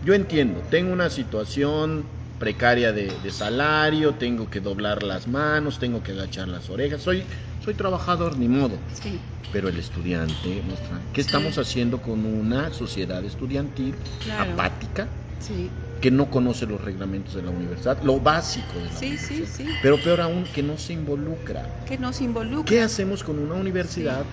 [0.01, 2.09] Yo entiendo, tengo una situación
[2.39, 7.27] precaria de, de salario, tengo que doblar las manos, tengo que agachar las orejas, soy,
[7.59, 8.81] soy trabajador, ni modo.
[9.01, 9.19] sí,
[9.51, 10.63] Pero el estudiante,
[11.11, 14.51] ¿qué estamos haciendo con una sociedad estudiantil Claro.
[14.53, 15.09] apática
[15.39, 15.71] sí,
[16.01, 19.47] que no conoce los reglamentos de la universidad, lo básico de la sí, sí, universidad?
[19.47, 21.65] sí, Pero peor aún, que no se involucra.
[21.85, 22.65] que nos involucra.
[22.65, 24.25] ¿Qué hacemos con una universidad?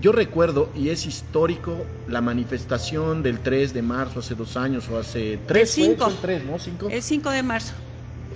[0.00, 4.98] Yo recuerdo, y es histórico, la manifestación del 3 de marzo hace dos años o
[4.98, 6.08] hace tres, cinco.
[6.28, 6.58] el ¿no?
[6.58, 6.88] Cinco.
[6.90, 7.72] El 5 de marzo.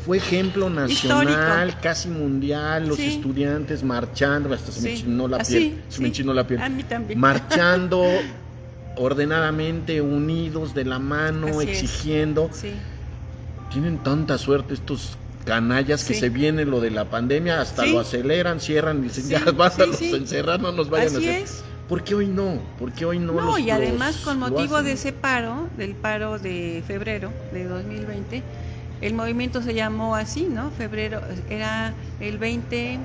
[0.05, 1.83] Fue ejemplo nacional, Histórico.
[1.83, 3.07] casi mundial, los Sí.
[3.16, 4.95] estudiantes marchando, hasta se me Sí.
[5.01, 6.11] enchinó la Así, piel, se me sí.
[6.12, 6.61] enchinó la piel.
[6.61, 7.18] A mí también.
[7.18, 7.99] Marchando
[8.99, 12.51] ordenadamente, unidos de la mano, Así exigiendo.
[12.53, 12.74] Sí,
[13.70, 16.20] Tienen tanta suerte estos canallas que Sí.
[16.20, 17.92] se viene lo de la pandemia, hasta Sí.
[17.92, 20.14] lo aceleran, cierran y dicen, ya bástalos sí, sí.
[20.14, 21.42] a encerrar, no nos vayan a así hacer.
[21.42, 21.64] es.
[21.86, 22.61] ¿Por qué hoy no?
[22.78, 23.32] ¿Por qué hoy no?
[23.32, 27.64] No, los- y además los- con motivo de ese paro, del paro de febrero de
[27.64, 28.42] 2020,
[29.01, 30.70] el movimiento se llamó así, ¿no?
[30.70, 32.99] Febrero, era el 20,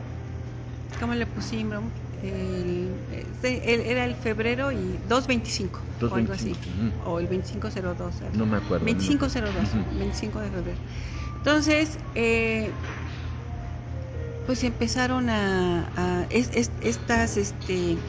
[1.00, 1.84] ¿cómo le pusimos?
[2.24, 3.02] El,
[3.44, 8.22] el- era el febrero y 225 o algo así, 225, o el 2502.
[8.22, 8.38] algo.
[8.38, 8.86] No me acuerdo.
[8.86, 9.98] no me 2502, Ujú.
[9.98, 10.82] 25 de febrero.
[11.38, 12.74] Entonces, eh,
[14.46, 18.00] pues empezaron a, a- es- es- estas, este,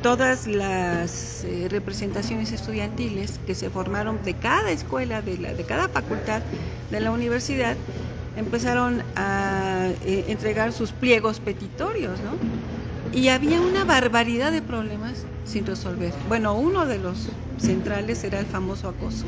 [0.00, 5.88] todas las eh, representaciones estudiantiles que se formaron de cada escuela, de, la, de cada
[5.88, 6.44] facultad
[6.90, 7.78] de la universidad,
[8.34, 12.38] empezaron a eh, entregar sus pliegos petitorios, ¿no?
[13.12, 16.14] Y había una barbaridad de problemas sin resolver.
[16.24, 19.26] Bueno, uno de los centrales era el famoso acoso,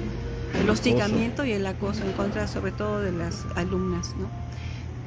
[0.57, 4.33] el hostigamiento y el acoso en contra sobre todo de las alumnas, ¿no?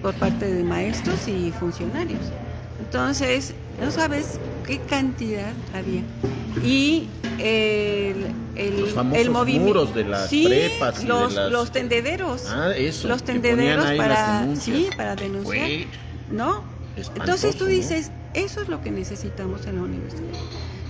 [0.02, 2.34] Por parte de maestros y funcionarios.
[2.78, 6.04] Entonces, no sabes qué cantidad había.
[6.62, 9.68] Y el, el, Los famosos el movimiento.
[9.68, 12.44] muros de las prepas y de los, las- los tendederos.
[12.46, 13.08] Ah, eso.
[13.08, 15.56] los tendederos para, sí, para denunciar.
[15.56, 15.88] Fue
[16.30, 16.66] ¿no?
[17.16, 20.40] Entonces tú dices, eso es lo que necesitamos en la universidad.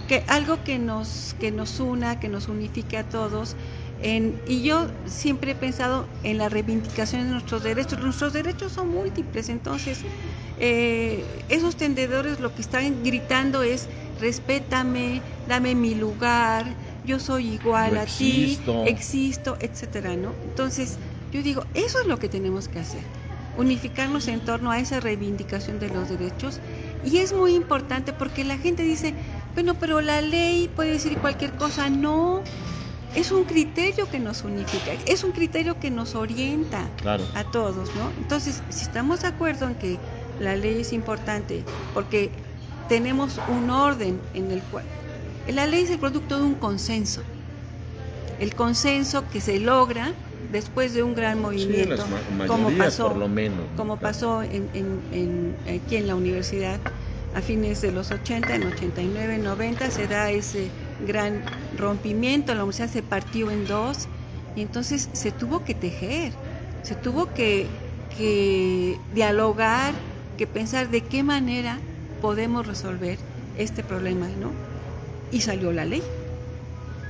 [0.07, 3.57] Que algo que nos, que nos una, que nos unifique a todos
[3.99, 7.99] y yo siempre he pensado en la reivindicación de nuestros derechos.
[7.99, 10.05] Nuestros derechos son múltiples, entonces
[10.55, 17.97] eh, esos tendedores lo que están gritando es respétame, dame mi lugar, yo soy igual
[17.97, 20.35] a ti, existo, etcétera, ¿no?
[20.43, 20.99] Entonces,
[21.31, 23.11] yo digo, eso es lo que tenemos que hacer,
[23.57, 26.61] unificarnos en torno a esa reivindicación de los derechos.
[27.03, 29.15] Y es muy importante porque la gente dice,
[29.53, 32.43] bueno, pero la ley puede decir cualquier cosa, no,
[33.15, 36.91] es un criterio que nos unifica, es un criterio que nos orienta
[37.33, 38.13] a todos, ¿no?
[38.17, 39.99] Entonces, si estamos de acuerdo en que
[40.37, 42.31] la ley es importante, porque
[42.87, 44.85] tenemos un orden en el cual
[45.47, 47.23] la ley es el producto de un consenso,
[48.37, 50.13] el consenso que se logra
[50.49, 52.05] después de un gran movimiento,
[52.47, 56.81] como pasó, por lo menos, como pasó en, en, aquí en la universidad
[57.33, 62.89] a fines de los 80, en 89, 90 se da ese gran rompimiento, la universidad
[62.89, 64.09] se partió en dos
[64.55, 66.39] y entonces se tuvo que tejer,
[66.81, 67.81] se tuvo que,
[69.11, 70.01] dialogar,
[70.35, 71.85] que pensar de qué manera
[72.19, 73.19] podemos resolver
[73.53, 74.57] este problema, ¿no?
[75.29, 76.03] Y salió la ley,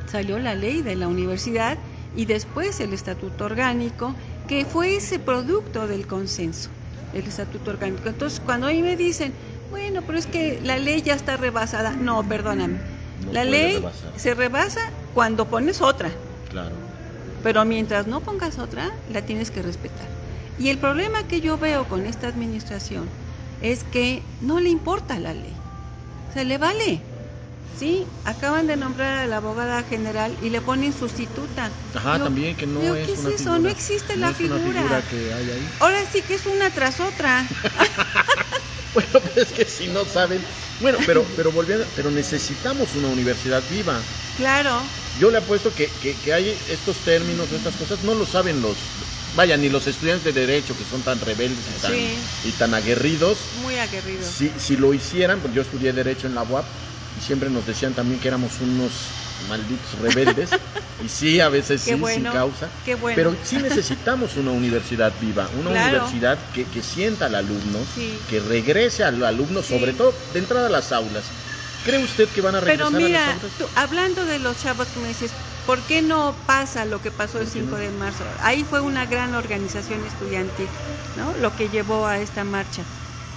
[0.05, 4.15] salió la ley de la universidad y después el estatuto orgánico,
[4.47, 6.71] que fue ese producto del consenso,
[7.11, 8.09] el estatuto orgánico.
[8.09, 9.35] Entonces, cuando ahí me dicen,
[9.69, 12.79] bueno, pero es que la ley ya está rebasada, no, perdóname,
[13.31, 13.83] la ley
[14.15, 14.79] se rebasa
[15.13, 16.11] cuando pones otra.
[16.49, 16.75] Claro.
[17.41, 20.07] Pero mientras no pongas otra, la tienes que respetar.
[20.57, 23.09] Y el problema que yo veo con esta administración
[23.59, 25.55] es que no le importa la ley.
[26.33, 27.16] Se le vale.
[27.77, 31.71] Sí, acaban de nombrar a la abogada general y le ponen sustituta.
[31.93, 33.59] Ajá, también que no es ¿qué es eso?
[33.59, 35.03] no existe la figura.
[35.07, 35.69] que hay ahí.
[35.79, 37.47] Ahora sí que es una tras otra.
[38.95, 40.43] bueno, pues es que si no saben,
[40.79, 44.01] bueno, pero, pero volviendo, pero necesitamos una universidad viva.
[44.35, 44.81] Claro.
[45.19, 45.87] Yo le apuesto que,
[46.23, 48.77] que, hay estos términos, estas cosas, no lo saben los,
[49.35, 51.65] vaya, ni los estudiantes de derecho que son tan rebeldes
[52.43, 53.49] y tan, aguerridos.
[53.55, 54.25] Muy aguerridos.
[54.25, 57.93] Si, si lo hicieran, pues yo estudié derecho en la UAP y siempre nos decían
[57.93, 58.91] también que éramos unos
[59.47, 60.49] malditos rebeldes.
[61.03, 62.69] y sí, a veces sí, sin causa.
[63.15, 67.79] Pero sí necesitamos una universidad viva, una universidad que, que, sienta al alumno,
[68.27, 71.31] que regrese al alumno, sobre todo de entrada a las aulas.
[71.83, 73.71] ¿Cree usted que van a regresar Pero mira, a las aulas?
[73.75, 75.31] hablando de los chavos que me dices,
[75.65, 78.25] ¿por qué no pasa lo que pasó el 5 de marzo?
[78.41, 80.67] Ahí fue una gran organización estudiantil,
[81.15, 81.33] ¿no?
[81.37, 82.83] Lo que llevó a esta marcha.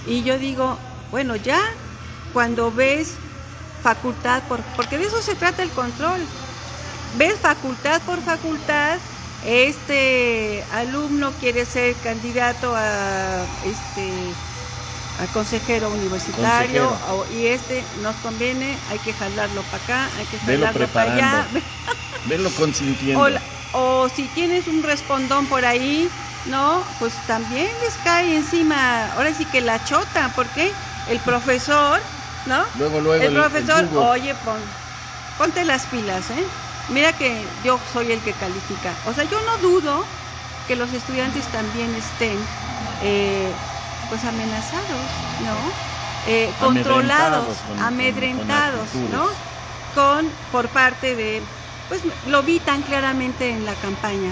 [0.05, 0.79] Y yo digo,
[1.11, 1.59] bueno, ya
[2.33, 3.19] cuando ves
[3.81, 6.27] facultad por, porque de eso se trata el control.
[7.13, 8.99] Ves facultad por facultad,
[9.41, 14.35] este alumno quiere ser candidato a este
[15.17, 20.87] a consejero universitario y este nos conviene, hay que jalarlo para acá, hay que jalarlo
[20.91, 21.49] para allá.
[22.25, 23.23] Verlo consintiendo.
[23.73, 26.11] O, si tienes un respondón por ahí,
[26.45, 26.85] ¿no?
[26.99, 30.75] Pues también les cae encima, ahora sí que la chota, porque
[31.07, 32.01] el profesor
[32.45, 32.63] ¿no?
[32.75, 33.23] Luego, luego.
[33.23, 34.35] El, profesor, oye,
[35.37, 36.45] ponte las pilas, ¿eh?
[36.87, 38.95] Mira que yo soy el que califica.
[39.05, 40.05] O sea, yo no dudo
[40.67, 42.45] que los estudiantes también estén,
[43.01, 43.53] eh,
[44.09, 45.71] pues, amenazados, ¿no?
[46.25, 49.27] Eh, controlados, amedrentados, ¿no?
[49.95, 51.41] Con, por parte de,
[51.87, 54.31] pues, lo vi tan claramente en la campaña.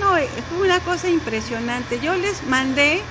[0.00, 2.00] No, eh, fue una cosa impresionante.
[2.00, 3.02] Yo les mandé,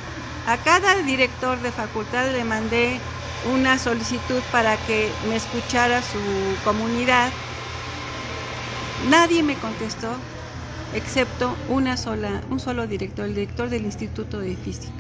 [0.45, 2.99] a cada director de facultad le mandé
[3.45, 7.31] una solicitud para que me escuchara su comunidad.
[9.09, 10.15] Nadie me contestó
[10.93, 14.91] excepto una sola, un solo director, el director del Instituto de Física.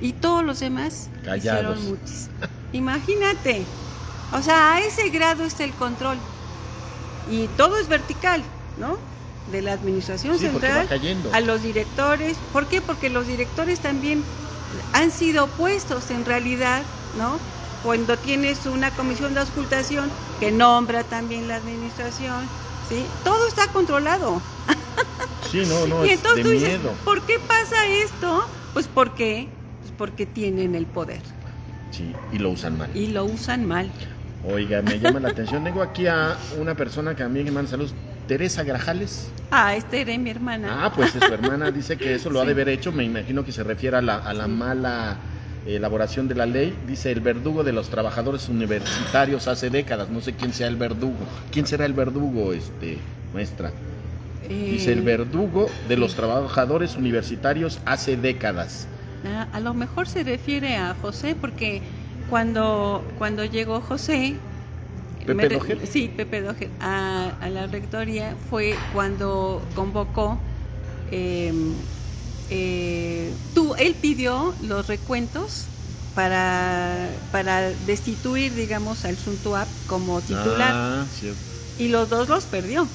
[0.00, 1.78] Y todos los demás Callados.
[1.78, 2.28] hicieron mutis.
[2.72, 3.66] Imagínate.
[4.32, 6.18] O sea, a ese grado está el control.
[7.30, 8.42] Y todo es vertical,
[8.76, 8.96] ¿no?
[9.50, 10.88] De la administración central
[11.32, 12.36] a los directores.
[12.52, 12.80] ¿Por qué?
[12.80, 14.22] Porque los directores también
[14.92, 16.82] han sido puestos en realidad
[17.14, 17.38] ¿no?
[17.82, 22.48] Cuando tienes una comisión de auscultación que nombra también la administración,
[22.88, 23.06] ¿sí?
[23.24, 24.42] Todo está controlado.
[25.48, 28.42] Sí, no, no, y entonces tú dices, ¿por qué pasa esto?
[28.72, 29.48] Pues porque,
[29.80, 31.22] pues porque tienen el poder.
[31.90, 32.90] Sí, y lo usan mal.
[32.94, 33.92] Y lo usan mal.
[34.44, 35.64] Oiga, me llama la atención.
[35.64, 37.94] Tengo aquí a una persona que a mí me manda saludos.
[38.26, 39.30] Teresa Grajales.
[39.50, 40.84] Ah, esta era mi hermana.
[40.84, 41.70] Ah, pues es su hermana.
[41.70, 42.92] Dice que eso lo ha de haber hecho.
[42.92, 45.18] Me imagino que se refiere a la, a la mala
[45.76, 50.34] elaboración de la ley, dice el verdugo de los trabajadores universitarios hace décadas, no sé
[50.34, 51.18] quién sea el verdugo.
[51.50, 52.98] ¿Quién será el verdugo, este,
[53.32, 53.72] maestra?
[54.48, 58.86] dice el eh, verdugo de los trabajadores universitarios hace décadas.
[59.24, 61.82] Ah, a lo mejor se refiere a José porque
[62.30, 64.36] cuando, cuando llegó José,
[65.26, 65.86] Pepe Dojer.
[65.86, 70.38] Sí, Pepe Dojer, a, a, la rectoría fue cuando convocó,
[71.10, 71.52] eh,
[72.50, 75.68] eh, tú, él pidió los recuentos
[76.14, 80.72] para, para destituir, digamos, al Suntuap como titular.
[80.74, 81.06] Ah.
[81.76, 82.88] Y los dos los perdió.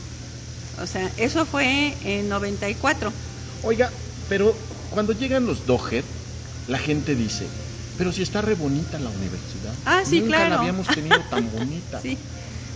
[0.78, 3.14] O sea, eso fue en 94.
[3.62, 3.94] Oiga,
[4.28, 4.54] pero
[4.90, 6.04] cuando llegan los Dojer,
[6.68, 7.48] la gente dice,
[7.98, 9.76] pero si está re bonita la universidad.
[9.86, 10.50] Ah, sí, Nunca claro.
[10.56, 12.00] la habíamos tenido tan bonita.
[12.02, 12.18] sí.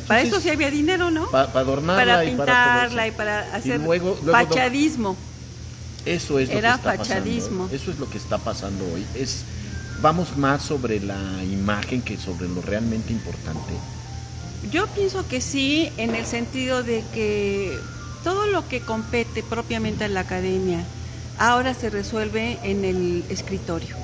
[0.08, 1.30] Para eso sí había dinero, ¿no?
[1.30, 5.27] Para adornarla para y pintarla para todo y para hacer luego- luego fachadismo.
[6.16, 7.64] Eso es lo Era que está fachadismo.
[7.66, 7.76] pasando.
[7.76, 9.10] Eso es lo que está pasando hoy.
[9.14, 9.46] Es
[9.96, 13.74] vamos más sobre la imagen que sobre lo realmente importante.
[14.62, 20.08] Yo pienso que sí, en el sentido de que todo lo que compete propiamente a
[20.10, 20.90] la academia
[21.36, 23.96] ahora se resuelve en el escritorio.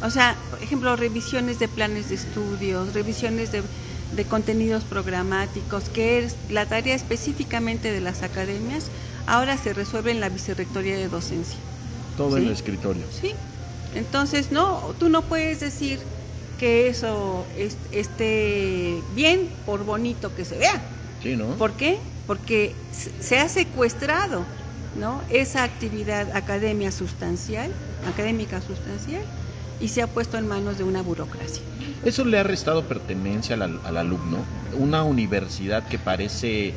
[0.00, 3.70] O sea, por ejemplo, revisiones de planes de estudios, revisiones de,
[4.10, 8.90] de contenidos programáticos, que es la tarea específicamente de las academias,
[9.26, 11.58] ahora se resuelve en la vicerrectoría de docencia.
[12.16, 13.06] Todo en el escritorio.
[13.10, 13.34] Sí.
[13.94, 16.00] Entonces, no, tú no puedes decir
[16.58, 20.82] que eso es- esté bien por bonito que se vea.
[21.22, 21.56] Sí, ¿no?
[21.56, 21.98] ¿Por qué?
[22.26, 24.46] Porque se- se ha secuestrado,
[24.94, 25.22] ¿no?
[25.28, 27.72] Esa actividad academia sustancial,
[28.04, 29.22] académica sustancial,
[29.80, 31.62] y se ha puesto en manos de una burocracia.
[32.04, 34.44] Eso le ha restado pertenencia al, al alumno.
[34.72, 36.74] Una universidad que parece,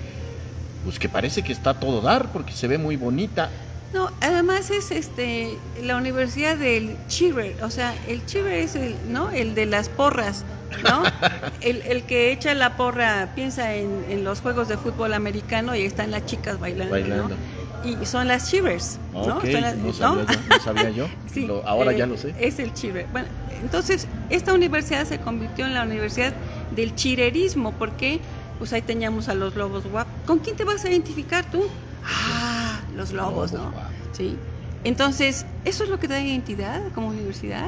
[0.86, 3.52] pues que parece que está todo dar porque se ve muy bonita.
[3.94, 9.32] No, además es este la universidad del Chiver, o sea, el Chiver es el, ¿no?
[9.32, 10.46] El de las porras,
[10.84, 11.04] ¿no?
[11.62, 15.82] el, el que echa la porra piensa en, en los juegos de fútbol americano y
[15.84, 17.30] están las chicas bailando, Bailando.
[17.36, 17.42] ¿no?
[17.82, 19.40] Y son las Chivers, ¿no?
[19.44, 21.08] Las- no, sabía yo, no sabía yo.
[21.34, 22.34] Sí, Lo- ahora eh, ya lo sé.
[22.40, 23.08] Es el Chiver.
[23.12, 26.34] Bueno, entonces, esta universidad se convirtió en la universidad
[26.70, 28.22] del chirerismo, porque
[28.58, 30.26] pues ahí teníamos a los lobos guap.
[30.26, 31.64] ¿Con quién te vas a identificar tú?
[32.04, 33.74] Ah, los lobos, ¿no?
[34.12, 34.40] Sí.
[34.84, 37.68] Entonces, ¿eso es lo que te da identidad como universidad?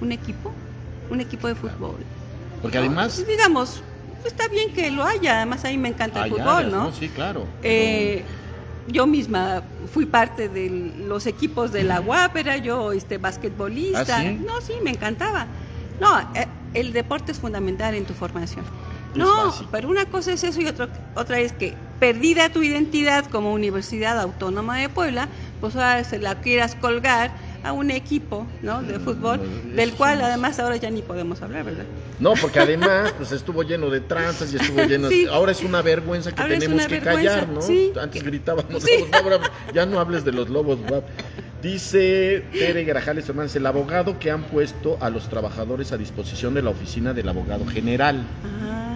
[0.00, 0.54] ¿Un equipo?
[1.10, 2.06] ¿Un equipo de fútbol?
[2.62, 2.84] Porque ¿No?
[2.86, 3.82] además Pues, digamos,
[4.24, 6.92] está bien que lo haya, además a mí me encanta el hay fútbol, áreas, ¿no?
[6.92, 7.48] Sí, claro.
[7.62, 8.24] Eh,
[8.86, 14.18] yo misma fui parte de los equipos de la UAP, era yo este, basquetbolista.
[14.18, 14.42] ¿Ah, sí?
[14.44, 15.48] No, sí, me encantaba.
[16.00, 18.66] No, eh, el deporte es fundamental en tu formación.
[19.14, 19.68] No, básico.
[19.72, 24.20] pero una cosa es eso y otra, otra es que perdida tu identidad como Universidad
[24.20, 25.28] Autónoma de Puebla,
[25.60, 27.30] pues ahora se la quieras colgar
[27.62, 28.82] a un equipo ¿no?
[28.82, 31.84] de fútbol, Mm, del eso cual además ahora ya ni podemos hablar, ¿verdad?
[32.20, 35.26] No, porque además pues estuvo lleno de tranzas y estuvo lleno Sí.
[35.30, 37.62] Ahora es una vergüenza que Ahora tenemos que vergüenza, callar, ¿no?
[37.62, 37.90] sí.
[37.98, 39.04] Antes gritábamos, Sí.
[39.74, 41.04] Ya no hables de los lobos, guap.
[41.62, 46.60] Dice Tere Grajales Hernández, el abogado que han puesto a los trabajadores a disposición de
[46.60, 48.22] la oficina del abogado general.
[48.62, 48.93] Ah,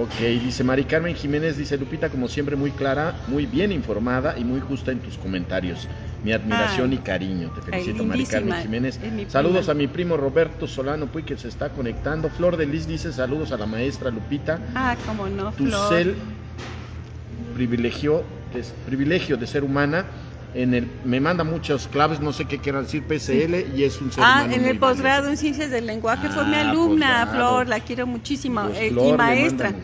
[0.00, 4.44] Ok, dice Mari Carmen Jiménez, dice Lupita, como siempre, muy clara, muy bien informada y
[4.44, 5.88] muy justa en tus comentarios.
[6.22, 6.96] Mi admiración Ay.
[6.96, 7.50] y cariño.
[7.52, 8.62] Te felicito, Mari Carmen.
[8.62, 8.98] Jiménez.
[8.98, 9.28] Prima.
[9.28, 12.28] Saludos a mi primo Roberto Solano Puy, que se está conectando.
[12.28, 14.60] Flor de Lis dice saludos a la maestra Lupita.
[14.76, 15.88] ah, cómo no, Tu Flor.
[15.88, 16.14] cel
[17.54, 18.22] privilegio
[18.54, 20.04] de, privilegio de ser humana.
[20.54, 24.10] En el, me manda muchas claves, no sé qué quiera decir PSL, y es un
[24.10, 27.32] ser Ah, en el posgrado en Ciencias del Lenguaje fue mi Ah, alumna, posgrado.
[27.32, 28.62] Flor, la quiero muchísimo.
[28.62, 29.74] Pues eh, Flor, y maestra,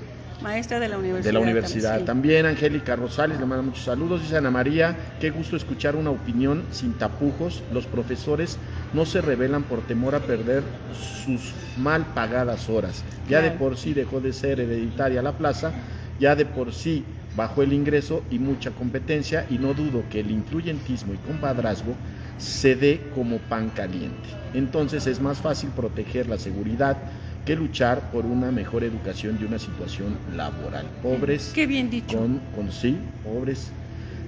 [0.40, 1.28] maestra de la universidad.
[1.28, 1.98] De la universidad.
[1.98, 2.04] sí.
[2.06, 4.22] También Angélica Rosales le manda muchos saludos.
[4.22, 7.62] Dice Ana María, qué gusto escuchar una opinión sin tapujos.
[7.70, 8.58] Los profesores
[8.94, 13.04] no se rebelan por temor a perder sus mal pagadas horas.
[13.28, 15.74] Ya de por sí dejó de ser hereditaria la plaza,
[16.18, 17.04] ya de por sí
[17.34, 21.96] bajó el ingreso y mucha competencia y no dudo que el influyentismo y compadrazgo
[22.36, 24.28] se dé como pan caliente.
[24.52, 27.04] Entonces es más fácil proteger la seguridad
[27.44, 30.90] que luchar por una mejor educación y una situación laboral.
[31.02, 32.16] Pobres Qué bien dicho.
[32.16, 33.72] con, con sí, pobres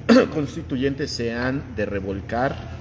[0.34, 2.76] constituyentes se han de revolcar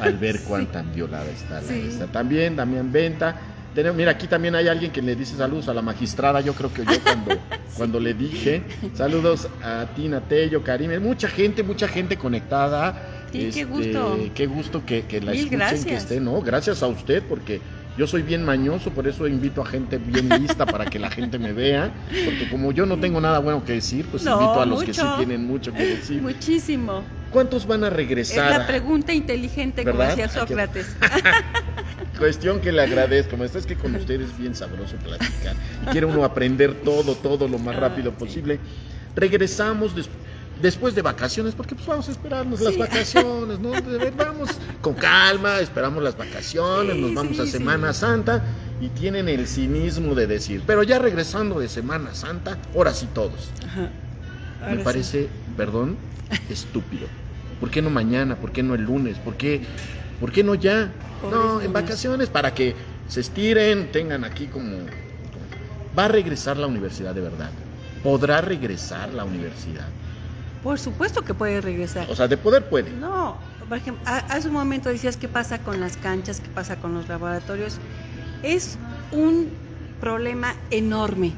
[0.00, 0.44] al ver Sí.
[0.48, 1.86] cuán tan violada está la Sí.
[1.86, 2.06] esta.
[2.08, 3.51] También Damián Venta.
[3.74, 6.40] Tenemos, mira, aquí también hay alguien que le dice saludos a la magistrada.
[6.40, 7.38] Yo creo que yo cuando,
[7.76, 8.62] cuando le dije
[8.94, 13.00] saludos a Tina Tello, Karim, mucha gente, mucha gente conectada.
[13.32, 14.18] Sí, qué Este, gusto.
[14.34, 16.40] Qué gusto que, que la Mil escuchen, que esté, ¿no?
[16.42, 17.62] Gracias a usted, porque
[17.96, 21.38] yo soy bien mañoso, por eso invito a gente bien lista para que la gente
[21.38, 21.94] me vea.
[22.24, 24.92] Porque como yo no tengo nada bueno que decir, pues No, invito a los que
[24.92, 26.20] sí tienen mucho que decir.
[26.20, 27.21] Muchísimo.
[27.32, 28.50] ¿Cuántos van a Es regresar?
[28.50, 30.16] la pregunta inteligente, como ¿Verdad?
[30.16, 30.96] decía Hay que- Sócrates.
[32.18, 33.36] Cuestión que le agradezco.
[33.36, 35.56] Maestra, es que con ustedes es bien sabroso platicar.
[35.82, 38.60] Y quiere uno aprender todo, todo lo más rápido posible.
[39.16, 40.08] Regresamos des-
[40.60, 43.72] después de vacaciones, porque pues vamos a esperarnos las vacaciones, ¿no?
[43.72, 47.46] De ver, Vamos con calma, esperamos las vacaciones, Sí, nos vamos sí, a.
[47.46, 48.44] Semana Santa
[48.80, 53.52] y tienen el cinismo de decir, pero ya regresando de Semana Santa, ahora sí todos.
[53.66, 53.90] Ajá.
[54.60, 55.98] Me Ahora parece, perdón,
[56.48, 57.08] estúpido.
[57.62, 58.34] ¿Por qué no mañana?
[58.34, 59.18] ¿Por qué no el lunes?
[59.20, 59.62] ¿Por qué,
[60.18, 60.92] por qué no ya?
[61.20, 62.74] Pobres No, en vacaciones para que
[63.06, 64.80] se estiren, tengan aquí como...
[65.96, 67.52] Va a regresar la universidad de verdad.
[68.02, 69.86] ¿Podrá regresar la universidad?
[70.60, 72.08] Por supuesto que puede regresar.
[72.10, 72.90] O sea, de poder puede.
[72.90, 73.38] No,
[73.68, 76.94] por ejemplo, ha- hace un momento decías qué pasa con las canchas, qué pasa con
[76.94, 77.78] los laboratorios.
[78.42, 78.80] Es
[79.12, 79.56] un
[80.00, 81.36] problema enorme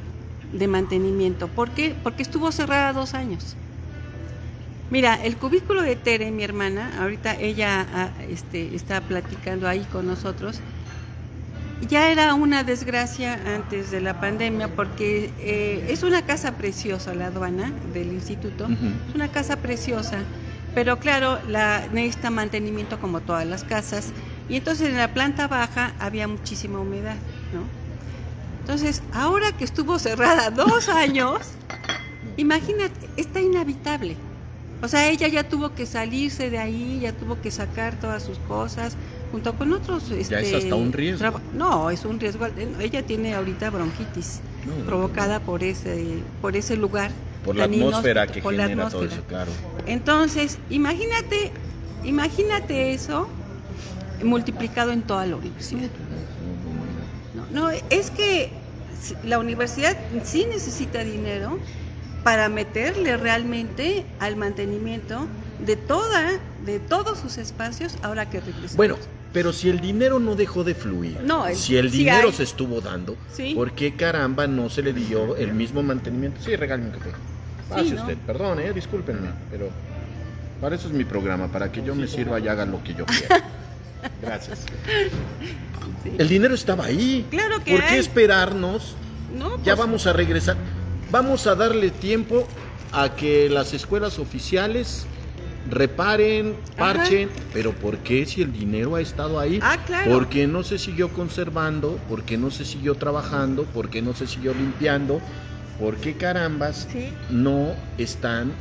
[0.52, 1.48] de mantenimiento.
[1.48, 2.00] ¿Por qué?
[2.02, 3.58] Porque estuvo cerrada dos años.
[4.90, 10.06] Mira, el cubículo de Tere, mi hermana, ahorita ella ah, este, está platicando ahí con
[10.06, 10.62] nosotros,
[11.80, 17.26] ya era una desgracia antes de la pandemia porque eh, es una casa preciosa la
[17.26, 18.68] aduana del instituto.
[19.08, 20.24] Es una casa preciosa,
[20.72, 24.14] pero claro, la necesita mantenimiento como todas las casas.
[24.48, 27.18] Y entonces en la planta baja había muchísima humedad,
[27.50, 27.70] ¿no?
[28.60, 31.58] Entonces, ahora que estuvo cerrada dos años,
[32.36, 34.23] imagínate, está inhabitable.
[34.84, 38.38] O sea, ella ya tuvo que salirse de ahí, ya tuvo que sacar todas sus
[38.38, 38.98] cosas,
[39.30, 40.10] junto con otros.
[40.10, 41.40] Ya es este, hasta un riesgo.
[41.54, 42.46] No, es un riesgo.
[42.78, 47.12] Ella tiene ahorita bronquitis No, provocada por ese, por ese lugar.
[47.42, 49.52] Por la atmósfera que genera todo eso, claro.
[49.86, 51.38] Entonces, imagínate,
[52.02, 53.26] imagínate eso
[54.22, 55.88] multiplicado en toda la universidad.
[57.32, 58.52] No, no, es que
[59.22, 61.58] la universidad sí necesita dinero
[62.24, 65.28] para meterle realmente al mantenimiento
[65.60, 68.76] de toda, de todos sus espacios ahora que regresamos.
[68.76, 68.96] Bueno,
[69.32, 72.32] pero si el dinero no dejó de fluir, No, el- si el dinero hay.
[72.34, 73.54] se estuvo dando, Sí.
[73.54, 76.40] ¿por qué caramba no se le dio el mismo mantenimiento?
[76.42, 77.10] Sí, regálame un café.
[77.68, 78.00] Pase ¿no?
[78.02, 79.70] usted, perdón, eh, discúlpenme, pero
[80.60, 83.04] para eso es mi programa, para que yo me sirva y haga lo que yo
[83.06, 83.42] quiera.
[84.22, 84.64] Gracias.
[86.02, 86.12] Sí.
[86.18, 87.26] El dinero estaba ahí.
[87.30, 87.98] Claro que ¿Por qué hay.
[88.00, 88.96] esperarnos?
[89.34, 90.56] No, Ya pues, vamos a regresar.
[91.10, 92.48] Vamos a darle tiempo
[92.92, 95.06] a que las escuelas oficiales
[95.70, 99.58] reparen, parchen, pero ¿por qué si el dinero ha estado ahí?
[99.62, 100.10] Ah, claro.
[100.10, 101.96] ¿Por qué no se siguió conservando?
[102.08, 103.64] ¿Por qué no se siguió trabajando?
[103.64, 105.20] ¿Por qué no se siguió limpiando?
[105.78, 107.12] ¿Por qué carambas Sí.
[107.30, 108.54] no están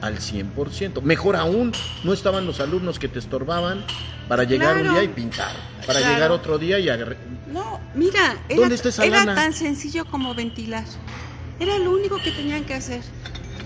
[0.00, 1.02] al 100%?
[1.02, 1.72] Mejor aún,
[2.02, 3.84] no estaban los alumnos que te estorbaban
[4.28, 5.52] para llegar un día y pintar,
[5.86, 6.14] para Claro.
[6.14, 7.18] llegar otro día y agarrar...
[7.46, 9.34] No, mira, era, ¿Dónde está esa era lana?
[9.34, 10.86] tan sencillo como ventilar.
[11.58, 13.04] Era lo único que tenían que hacer.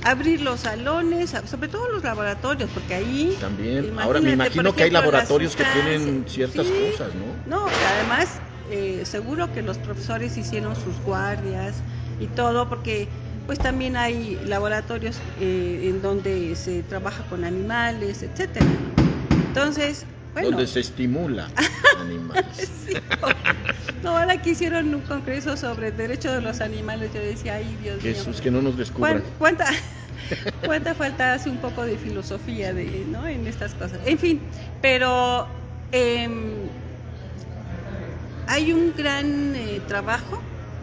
[0.02, 3.36] Abrir los salones, sobre todo los laboratorios, porque ahí...
[3.40, 6.72] También, ahora me imagino que hay laboratorios que tienen ciertas Sí.
[6.92, 7.42] cosas, ¿no?
[7.44, 11.84] No, además, eh, seguro que los profesores hicieron sus guardias
[12.18, 13.10] y todo, porque
[13.46, 18.78] pues también hay laboratorios eh, en donde se trabaja con animales, etcétera.
[19.46, 21.50] Entonces, bueno, Donde se estimula
[21.98, 22.56] animales.
[22.86, 22.92] sí,
[24.02, 27.76] no, ahora que hicieron un congreso sobre el derecho de los animales, yo decía, ay,
[27.76, 28.14] Dios mío.
[28.14, 29.20] Jesús, que no nos descubran.
[29.38, 29.64] ¿Cuán- ¿Cuánta,
[30.64, 33.26] cuánta falta hace un poco de filosofía de, ¿no?
[33.26, 34.00] en estas cosas?
[34.04, 34.50] En fin,
[34.80, 35.48] pero
[35.92, 36.70] em,
[38.46, 40.42] hay un gran eh, trabajo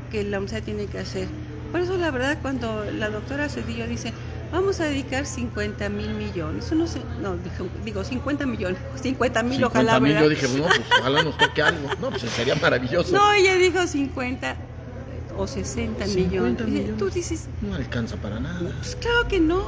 [0.10, 1.30] que la UNCE tiene que hacer.
[1.72, 4.14] Por eso, la verdad, cuando la doctora Cedillo dice,
[4.52, 9.44] vamos a dedicar 50 mil millones, eso no sé, no, dijo- digo 50 millones, 50
[9.44, 11.90] mil 50 ojalá, mil, yo dije, no, pues ojalá nos toque algo.
[12.00, 13.14] No, pues sería maravilloso.
[13.14, 14.58] No, ella dijo 50
[15.36, 16.68] o 60 50 millones.
[16.68, 16.98] Millones.
[16.98, 18.60] Tú dices, No alcanza para nada.
[18.80, 19.62] pues claro que no.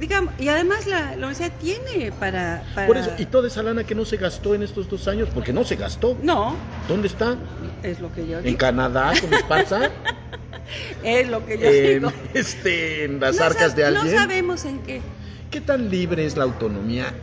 [0.00, 3.84] Digamos, y además la, la universidad tiene para, para- Por eso, y toda esa lana
[3.84, 6.18] que no se gastó en estos dos años, porque no se gastó.
[6.20, 6.56] No,
[6.88, 7.36] ¿Dónde está?
[7.82, 8.58] es lo que yo ¿En digo.
[8.58, 9.90] Canadá con Esparza?
[11.02, 12.12] Es lo que yo ¿En, digo.
[12.34, 14.04] este, en las No arcas de alguien?
[14.14, 15.02] No sabemos en qué.
[15.50, 17.14] ¿Qué tan libre es la autonomía?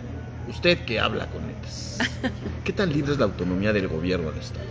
[0.47, 1.97] Usted que habla con ellos.
[2.63, 4.65] ¿Qué tan libre es la autonomía del gobierno del Estado?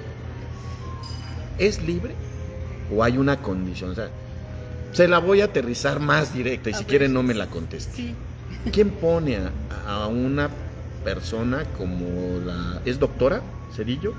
[1.59, 2.16] ¿Es libre
[2.89, 3.91] o hay una condición?
[3.91, 4.11] O sea,
[4.93, 6.87] se la voy a aterrizar más directa y si ver.
[6.87, 7.95] quiere no me la conteste.
[7.95, 8.14] Sí.
[8.73, 9.53] ¿Quién pone a,
[9.87, 10.51] a una
[11.05, 12.83] persona como la...
[12.85, 14.16] ¿Es doctora Cedillo?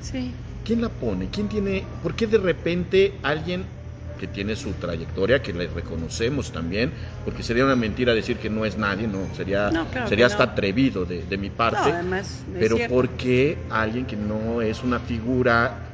[0.00, 0.34] Sí.
[0.62, 1.30] ¿Quién la pone?
[1.30, 1.98] ¿Quién tiene?
[2.02, 3.66] ¿Por qué de repente alguien
[4.18, 6.92] que tiene su trayectoria, que le reconocemos también,
[7.24, 10.44] porque sería una mentira decir que no es nadie, no, sería, No, claro sería hasta
[10.44, 10.52] no.
[10.52, 12.76] atrevido de, de mi parte, además, no es pero.
[12.86, 15.86] ¿por qué alguien que no es una figura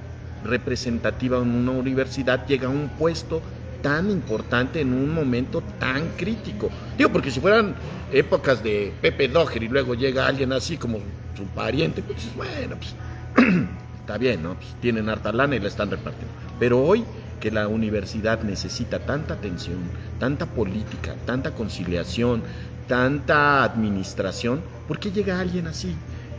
[0.42, 3.42] representativa en una universidad llega a un puesto
[3.80, 6.72] tan importante en un momento tan crítico?
[6.96, 7.76] Digo, porque si fueran
[8.10, 11.00] épocas de Pepe Doger y luego llega alguien así como
[11.34, 12.96] su pariente, pues bueno, pues
[14.06, 14.54] está bien, ¿no?
[14.54, 16.32] Pues tienen harta lana y la están repartiendo.
[16.60, 17.04] Pero hoy
[17.40, 22.44] que la universidad necesita tanta atención, tanta política, tanta conciliación,
[22.86, 25.96] tanta administración, ¿por qué llega alguien así?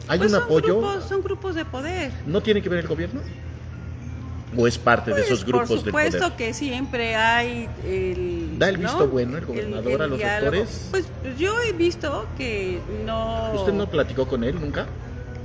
[0.08, 0.80] ¿Hay Pues un son apoyo?
[0.80, 2.14] grupos- son grupos de poder.
[2.26, 3.22] ¿No tiene que ver el gobierno?
[4.56, 6.38] ¿O es parte de Pues, esos grupos Por de supuesto poder?
[6.38, 8.56] que siempre hay el...
[8.58, 8.84] ¿Da el ¿no?
[8.84, 10.52] visto bueno el gobernador a los diálogo.
[10.52, 10.88] rectores?
[10.92, 13.52] Pues yo he visto que no...
[13.56, 14.88] ¿Usted no platicó con él nunca?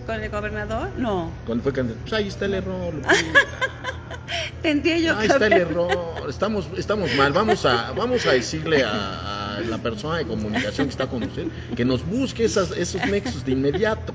[0.06, 0.90] ¿Con el gobernador?
[0.96, 1.30] No.
[1.46, 2.00] Cuando fue candidato.
[2.02, 2.94] Pues ahí está el error.
[4.62, 5.90] Tendría yo Ahí está el error.
[6.28, 7.32] Estamos, estamos mal.
[7.32, 11.46] Vamos a, vamos a decirle a, a la persona de comunicación que está con usted
[11.76, 14.12] que nos busque esas, esos nexos de inmediato.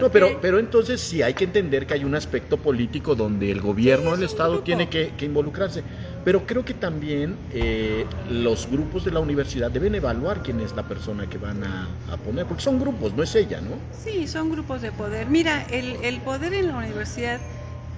[0.00, 3.60] No, pero, pero entonces sí hay que entender que hay un aspecto político donde el
[3.60, 5.82] gobierno del Estado tiene que, que involucrarse.
[6.24, 10.84] Pero creo que también eh, los grupos de la universidad deben evaluar quién es la
[10.84, 11.88] persona que van a,
[12.24, 13.70] poner, porque son grupos, no es ella, ¿no?
[13.92, 15.26] Sí, son grupos de poder.
[15.26, 17.40] Mira, el, el poder en la universidad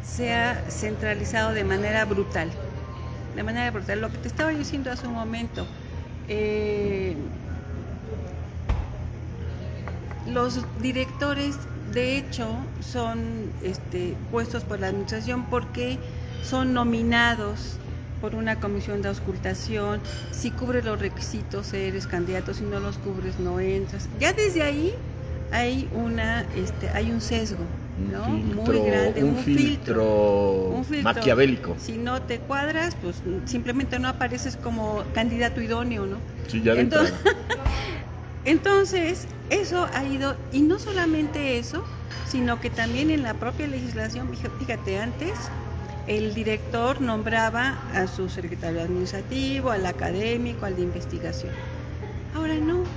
[0.02, 2.50] se ha centralizado de manera brutal.
[3.34, 4.00] De manera brutal.
[4.00, 5.66] Lo que te estaba diciendo hace un momento.
[6.28, 7.16] eh,
[10.26, 11.54] los directores,
[11.92, 15.98] de hecho, son este, puestos por la administración porque
[16.42, 17.78] son nominados
[18.24, 20.00] por una comisión de auscultación.
[20.30, 22.54] Si cubres los requisitos, eres candidato.
[22.54, 24.08] Si no los cubres, no entras.
[24.18, 24.94] Ya desde ahí
[25.52, 27.66] hay una, este, hay un sesgo,
[27.98, 28.24] ¿no?
[28.24, 31.04] Un filtro, Muy grande, un un, filtro, Un filtro.
[31.04, 31.76] maquiavélico.
[31.78, 36.16] Si no te cuadras, pues simplemente no apareces como candidato idóneo, ¿no?
[36.48, 37.12] Sí, ya de Entonces-.
[38.46, 41.84] Entonces, eso ha ido, y no solamente eso,
[42.26, 45.50] sino que también en la propia legislación, fíjate, antes
[46.06, 51.62] el director nombraba a su secretario administrativo, al académico, al de investigación.
[52.32, 52.90] Ahora no.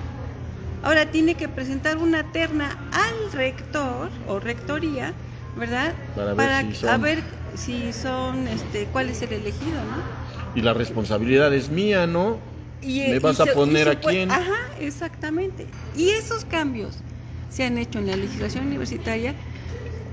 [0.81, 5.15] Ahora tiene que presentar una terna al rector o rectoría,
[5.55, 5.95] ¿verdad?
[6.13, 10.05] Para ver si son- a ver si son, este, cuál es el elegido, ¿no?
[10.53, 12.41] Y la responsabilidad es mía, ¿no?
[12.81, 14.29] Y, ¿Me y vas a se- poner a quién?
[14.29, 15.73] Ajá, exactamente.
[15.93, 17.03] Y esos cambios
[17.49, 19.35] se han hecho en la legislación universitaria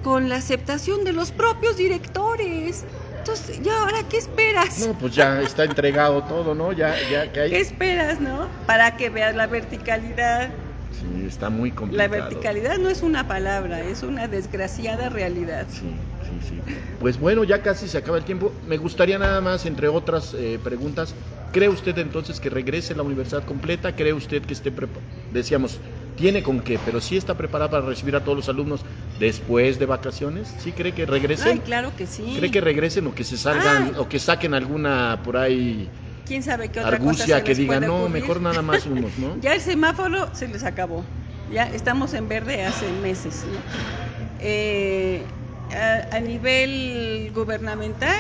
[0.05, 2.85] con la aceptación de los propios directores.
[3.19, 4.87] Entonces, ¿ya ahora qué esperas?
[4.87, 6.73] No, pues ya está entregado todo, ¿no?
[6.73, 7.51] Ya, ya que hay.
[7.51, 8.47] ¿Qué esperas, no?
[8.67, 10.51] Para que veas la verticalidad.
[10.93, 12.11] Sí, está muy La complicado.
[12.11, 15.67] verticalidad no es una palabra, es una desgraciada realidad.
[15.71, 15.91] Sí,
[16.23, 16.61] sí, sí.
[17.01, 18.53] Pues bueno, ya casi se acaba el tiempo.
[18.69, 21.15] Me gustaría nada más, entre otras eh, preguntas,
[21.51, 23.97] ¿cree usted entonces que regrese la universidad completa?
[23.97, 24.71] ¿Cree usted que esté?
[25.31, 25.81] Decíamos,
[26.15, 28.85] tiene con qué, pero sí está preparada para recibir a todos los alumnos
[29.19, 30.49] después de vacaciones.
[30.59, 31.53] ¿Sí cree que regresen?
[31.55, 32.25] Ay, claro que sí.
[32.39, 35.91] ¿Cree que regresen o que se salgan o que saquen alguna por ahí
[36.25, 38.13] ¿Quién sabe qué otra cosa argucia se que diga, no, ocurrir"?
[38.13, 39.37] mejor nada más unos, ¿no?
[39.43, 41.07] Ya el semáforo se les acabó.
[41.49, 43.47] Ya estamos en verde hace meses.
[43.47, 43.63] ¿no?
[44.39, 45.27] Eh,
[45.71, 48.11] a, a nivel gubernamental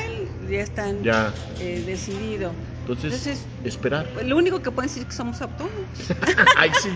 [0.48, 1.34] ya están Ya.
[1.58, 2.56] eh, decidido.
[2.84, 4.12] Entonces, Entonces, esperar.
[4.24, 5.88] Lo único que pueden decir es que somos autónomos.
[6.56, 6.90] Ay, sí.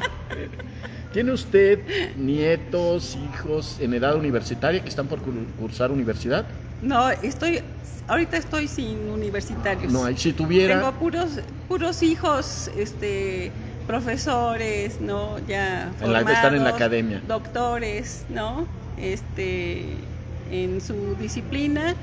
[1.12, 6.46] ¿Tiene usted nietos, hijos en edad universitaria que están por cur- cursar universidad?
[6.82, 7.62] No, estoy,
[8.06, 9.90] ahorita estoy sin universitarios.
[9.90, 13.54] No, si tuviera, Tengo puros, puros hijos, este,
[13.86, 15.38] profesores, ¿no?
[15.38, 17.22] Ya En la- están en la formados, academia.
[17.26, 18.68] Doctores, ¿no?
[18.98, 20.04] Este,
[20.50, 21.96] en su disciplina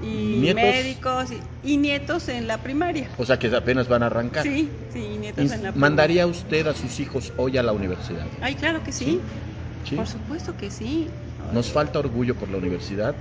[0.00, 0.62] y ¿Nietos?
[0.62, 3.10] médicos y, y nietos en la primaria.
[3.16, 4.42] o sea que apenas van a arrancar.
[4.42, 5.80] Sí, sí, nietos en la primaria.
[5.80, 8.28] ¿Mandaría usted a sus hijos hoy a la universidad?
[8.40, 9.22] Ay, claro que sí.
[9.82, 9.96] ¿Sí?
[9.96, 11.10] Por supuesto que sí.
[11.52, 13.16] Nos falta orgullo por la universidad.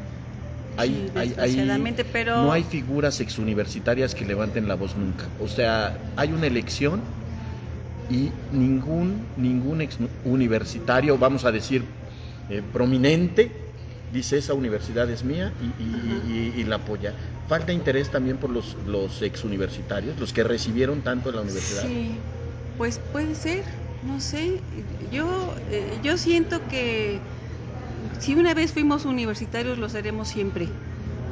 [0.78, 5.30] Hay, Sí, hay- hay- pero- no hay figuras exuniversitarias que levanten la voz nunca.
[5.40, 7.04] O sea, hay una elección
[8.10, 11.84] y ningún, ningún ex universitario, vamos a decir,
[12.50, 13.65] eh, prominente,
[14.12, 16.22] dice esa universidad es mía y, y-
[16.58, 17.16] y- y la apoya.
[17.48, 21.84] Falta interés también por los, los exuniversitarios, los que recibieron tanto en la universidad.
[21.84, 22.20] Sí,
[22.78, 23.64] pues puede ser,
[24.02, 24.64] no sé.
[25.12, 27.22] Yo, eh, yo siento que
[28.20, 30.70] si una vez fuimos universitarios, lo seremos siempre,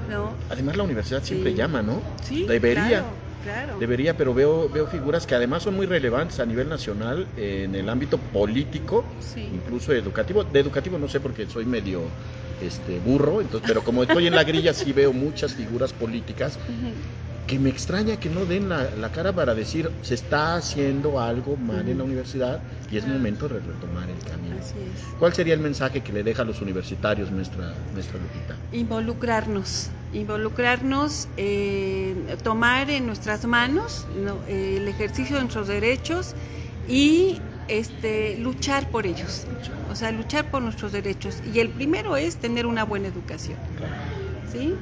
[0.08, 0.38] ¿no?
[0.50, 1.58] Además la universidad siempre Sí.
[1.58, 2.04] llama, ¿no?
[2.24, 2.88] Sí, Debería.
[2.88, 3.78] Claro, claro.
[3.80, 7.90] Debería, pero veo, veo figuras que además son muy relevantes a nivel nacional en el
[7.90, 9.50] ámbito político, Sí.
[9.54, 10.44] incluso educativo.
[10.44, 12.16] De educativo no sé porque soy medio
[12.60, 16.60] este burro, entonces, pero como estoy en la grilla sí veo muchas figuras políticas.
[17.48, 21.58] Que me extraña que no den la, la cara para decir se está haciendo algo
[21.58, 23.18] mal en la universidad y es Claro.
[23.20, 24.56] momento de retomar el camino.
[24.60, 25.02] Así es.
[25.20, 28.56] ¿Cuál sería el mensaje que le deja a los universitarios nuestra, nuestra Lupita?
[28.72, 34.40] Involucrarnos, involucrarnos, eh, tomar en nuestras manos ¿no?
[34.48, 36.36] eh, el ejercicio de nuestros derechos
[36.88, 39.46] y este, luchar por ellos,
[39.90, 41.42] o sea, luchar por nuestros derechos.
[41.54, 43.58] Y el primero es tener una buena educación.
[44.52, 44.76] ¿Sí?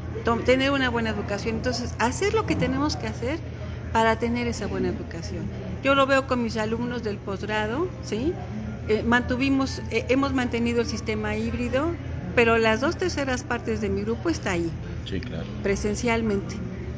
[0.46, 1.56] Tener una buena educación.
[1.56, 3.40] Entonces, hacer lo que tenemos que hacer
[3.92, 5.50] para tener esa buena educación.
[5.84, 8.34] Yo lo veo con mis alumnos del posgrado, ¿sí?
[8.88, 11.92] Eh, mantuvimos, eh, hemos mantenido el sistema híbrido,
[12.36, 14.72] pero las dos terceras partes de mi grupo está ahí.
[15.06, 15.46] Sí, claro.
[15.64, 16.56] Presencialmente,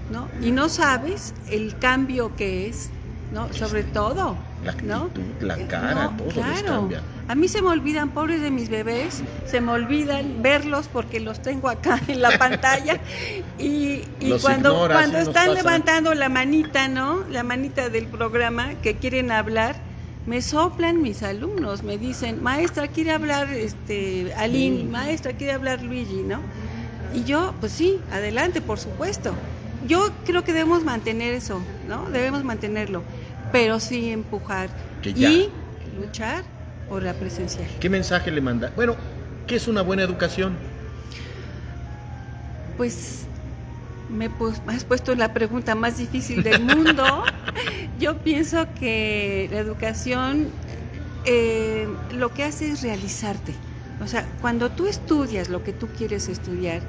[0.09, 0.29] ¿no?
[0.41, 2.89] Y no sabes el cambio que es,
[3.31, 3.51] ¿no?
[3.53, 5.09] Sobre todo, La ¿no?
[5.41, 6.67] la Eh, cara, no, todo les claro.
[6.67, 7.01] cambia.
[7.33, 11.41] A mí se me olvidan, pobres de mis bebés, se me olvidan verlos porque los
[11.41, 13.01] tengo acá en la pantalla
[13.57, 17.23] y, y cuando, ignoras, están levantando la manita, ¿no?
[17.31, 19.75] La manita del programa que quieren hablar,
[20.27, 26.21] me soplan mis alumnos, me dicen, maestra, quiere hablar este, Aline, maestra, quiere hablar Luigi,
[26.21, 26.39] ¿no?
[27.15, 29.33] Y yo, pues sí, adelante, por supuesto.
[29.87, 32.11] Yo creo que debemos mantener eso, ¿no?
[32.11, 33.03] Debemos mantenerlo,
[33.51, 34.69] pero sí empujar
[35.03, 35.49] y
[35.97, 36.52] luchar
[36.93, 37.67] por la presencial.
[37.79, 38.71] ¿Qué mensaje le manda?
[38.75, 38.95] Bueno,
[39.47, 40.59] ¿qué es una buena educación?
[42.77, 43.25] Pues
[44.09, 44.29] me
[44.67, 47.23] has puesto la pregunta más difícil del mundo.
[47.97, 50.51] Yo pienso que la educación
[51.25, 53.55] eh, lo que hace es realizarte.
[53.99, 56.83] O sea, cuando tú estudias lo que tú quieres estudiar,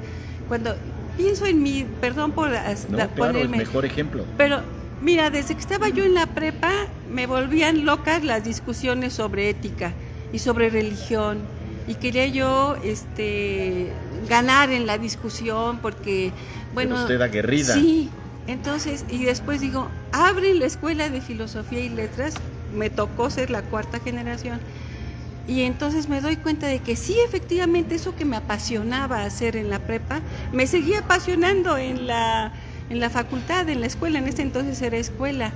[0.47, 0.77] cuando
[1.17, 4.27] pienso en mí, perdón por No, da- claro, el mejor ejemplo.
[4.37, 6.71] pero mira, desde que estaba yo en la prepa
[7.05, 9.95] me volvían locas las discusiones sobre ética
[10.31, 11.49] y sobre religión
[11.87, 13.93] y quería yo este
[14.27, 16.33] ganar en la discusión porque
[16.71, 17.73] bueno, usted aguerrida.
[17.73, 18.11] Sí,
[18.47, 22.33] entonces y después digo, abre la escuela de filosofía y letras,
[22.69, 24.61] me tocó ser la cuarta generación.
[25.47, 29.69] Y entonces me doy cuenta de que sí, efectivamente, eso que me apasionaba hacer en
[29.69, 32.51] la prepa, me seguía apasionando en la,
[32.89, 35.55] en la facultad, en la escuela, en ese entonces era escuela.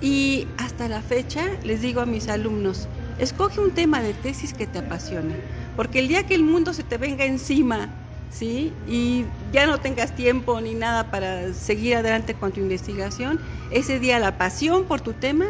[0.00, 4.66] Y hasta la fecha les digo a mis alumnos, escoge un tema de tesis que
[4.66, 5.40] te apasione,
[5.74, 7.96] porque el día que el mundo se te venga encima,
[8.28, 8.80] ¿sí?
[8.86, 13.40] Y ya no tengas tiempo ni nada para seguir adelante con tu investigación,
[13.70, 15.46] ese día la pasión por tu tema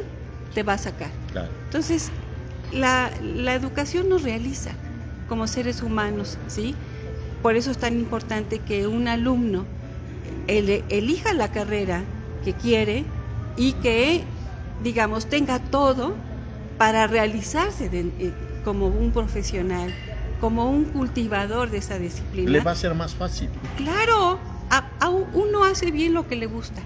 [0.54, 1.12] te va a sacar.
[1.26, 1.54] Claro.
[1.64, 2.12] Entonces,
[2.70, 4.78] la, la educación nos realiza
[5.26, 6.80] como seres humanos, ¿sí?
[7.40, 9.68] Por eso es tan importante que un alumno
[10.46, 12.04] ele- elija la carrera
[12.44, 13.04] que quiere
[13.56, 14.24] y que,
[14.80, 16.16] digamos, tenga todo
[16.76, 18.32] para realizarse de- eh,
[18.64, 19.92] como un profesional,
[20.40, 22.50] como un cultivador de esa disciplina.
[22.50, 23.50] Le va a ser más fácil.
[23.76, 26.84] Claro, a- a uno hace bien lo que le gusta,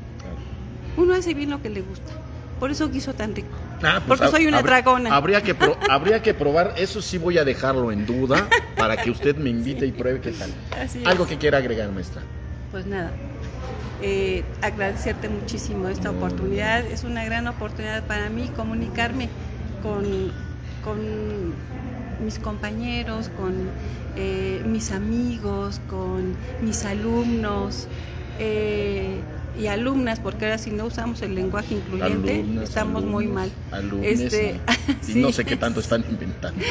[0.97, 2.13] uno hace bien lo que le gusta.
[2.59, 3.59] Por eso guiso tan rico.
[3.83, 5.15] Ah, pues Porque soy una dragona.
[5.15, 9.11] Habría que, pro- habría que probar, eso sí voy a dejarlo en duda para que
[9.11, 10.55] usted me invite y pruebe qué tal.
[10.81, 11.07] Así es.
[11.09, 12.23] Algo que quiera agregar, maestra.
[12.71, 13.13] Pues nada,
[14.03, 16.85] eh, agradecerte muchísimo esta oportunidad.
[16.87, 19.29] Es una gran oportunidad para mí comunicarme
[19.81, 20.33] con,
[20.83, 21.55] con
[22.19, 23.53] mis compañeros, con
[24.17, 27.87] eh, mis amigos, con mis alumnos
[28.39, 29.23] eh,
[29.57, 33.53] y alumnas, porque ahora si no usamos el lenguaje incluyente, Alumnas, estamos muy mal.
[33.71, 34.61] alumnes, Este,
[35.09, 36.65] y, no sé qué tanto están inventando.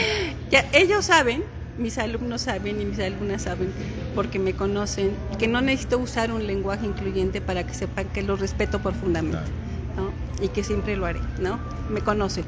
[0.50, 1.44] Ya, ellos saben,
[1.76, 3.76] mis alumnos saben y mis alumnas saben,
[4.14, 8.36] porque me conocen, que no necesito usar un lenguaje incluyente para que sepan que lo
[8.38, 9.54] respeto profundamente,
[9.96, 10.20] ¿no?
[10.40, 11.66] Y que siempre lo haré, ¿no?
[11.88, 12.48] Me conocen.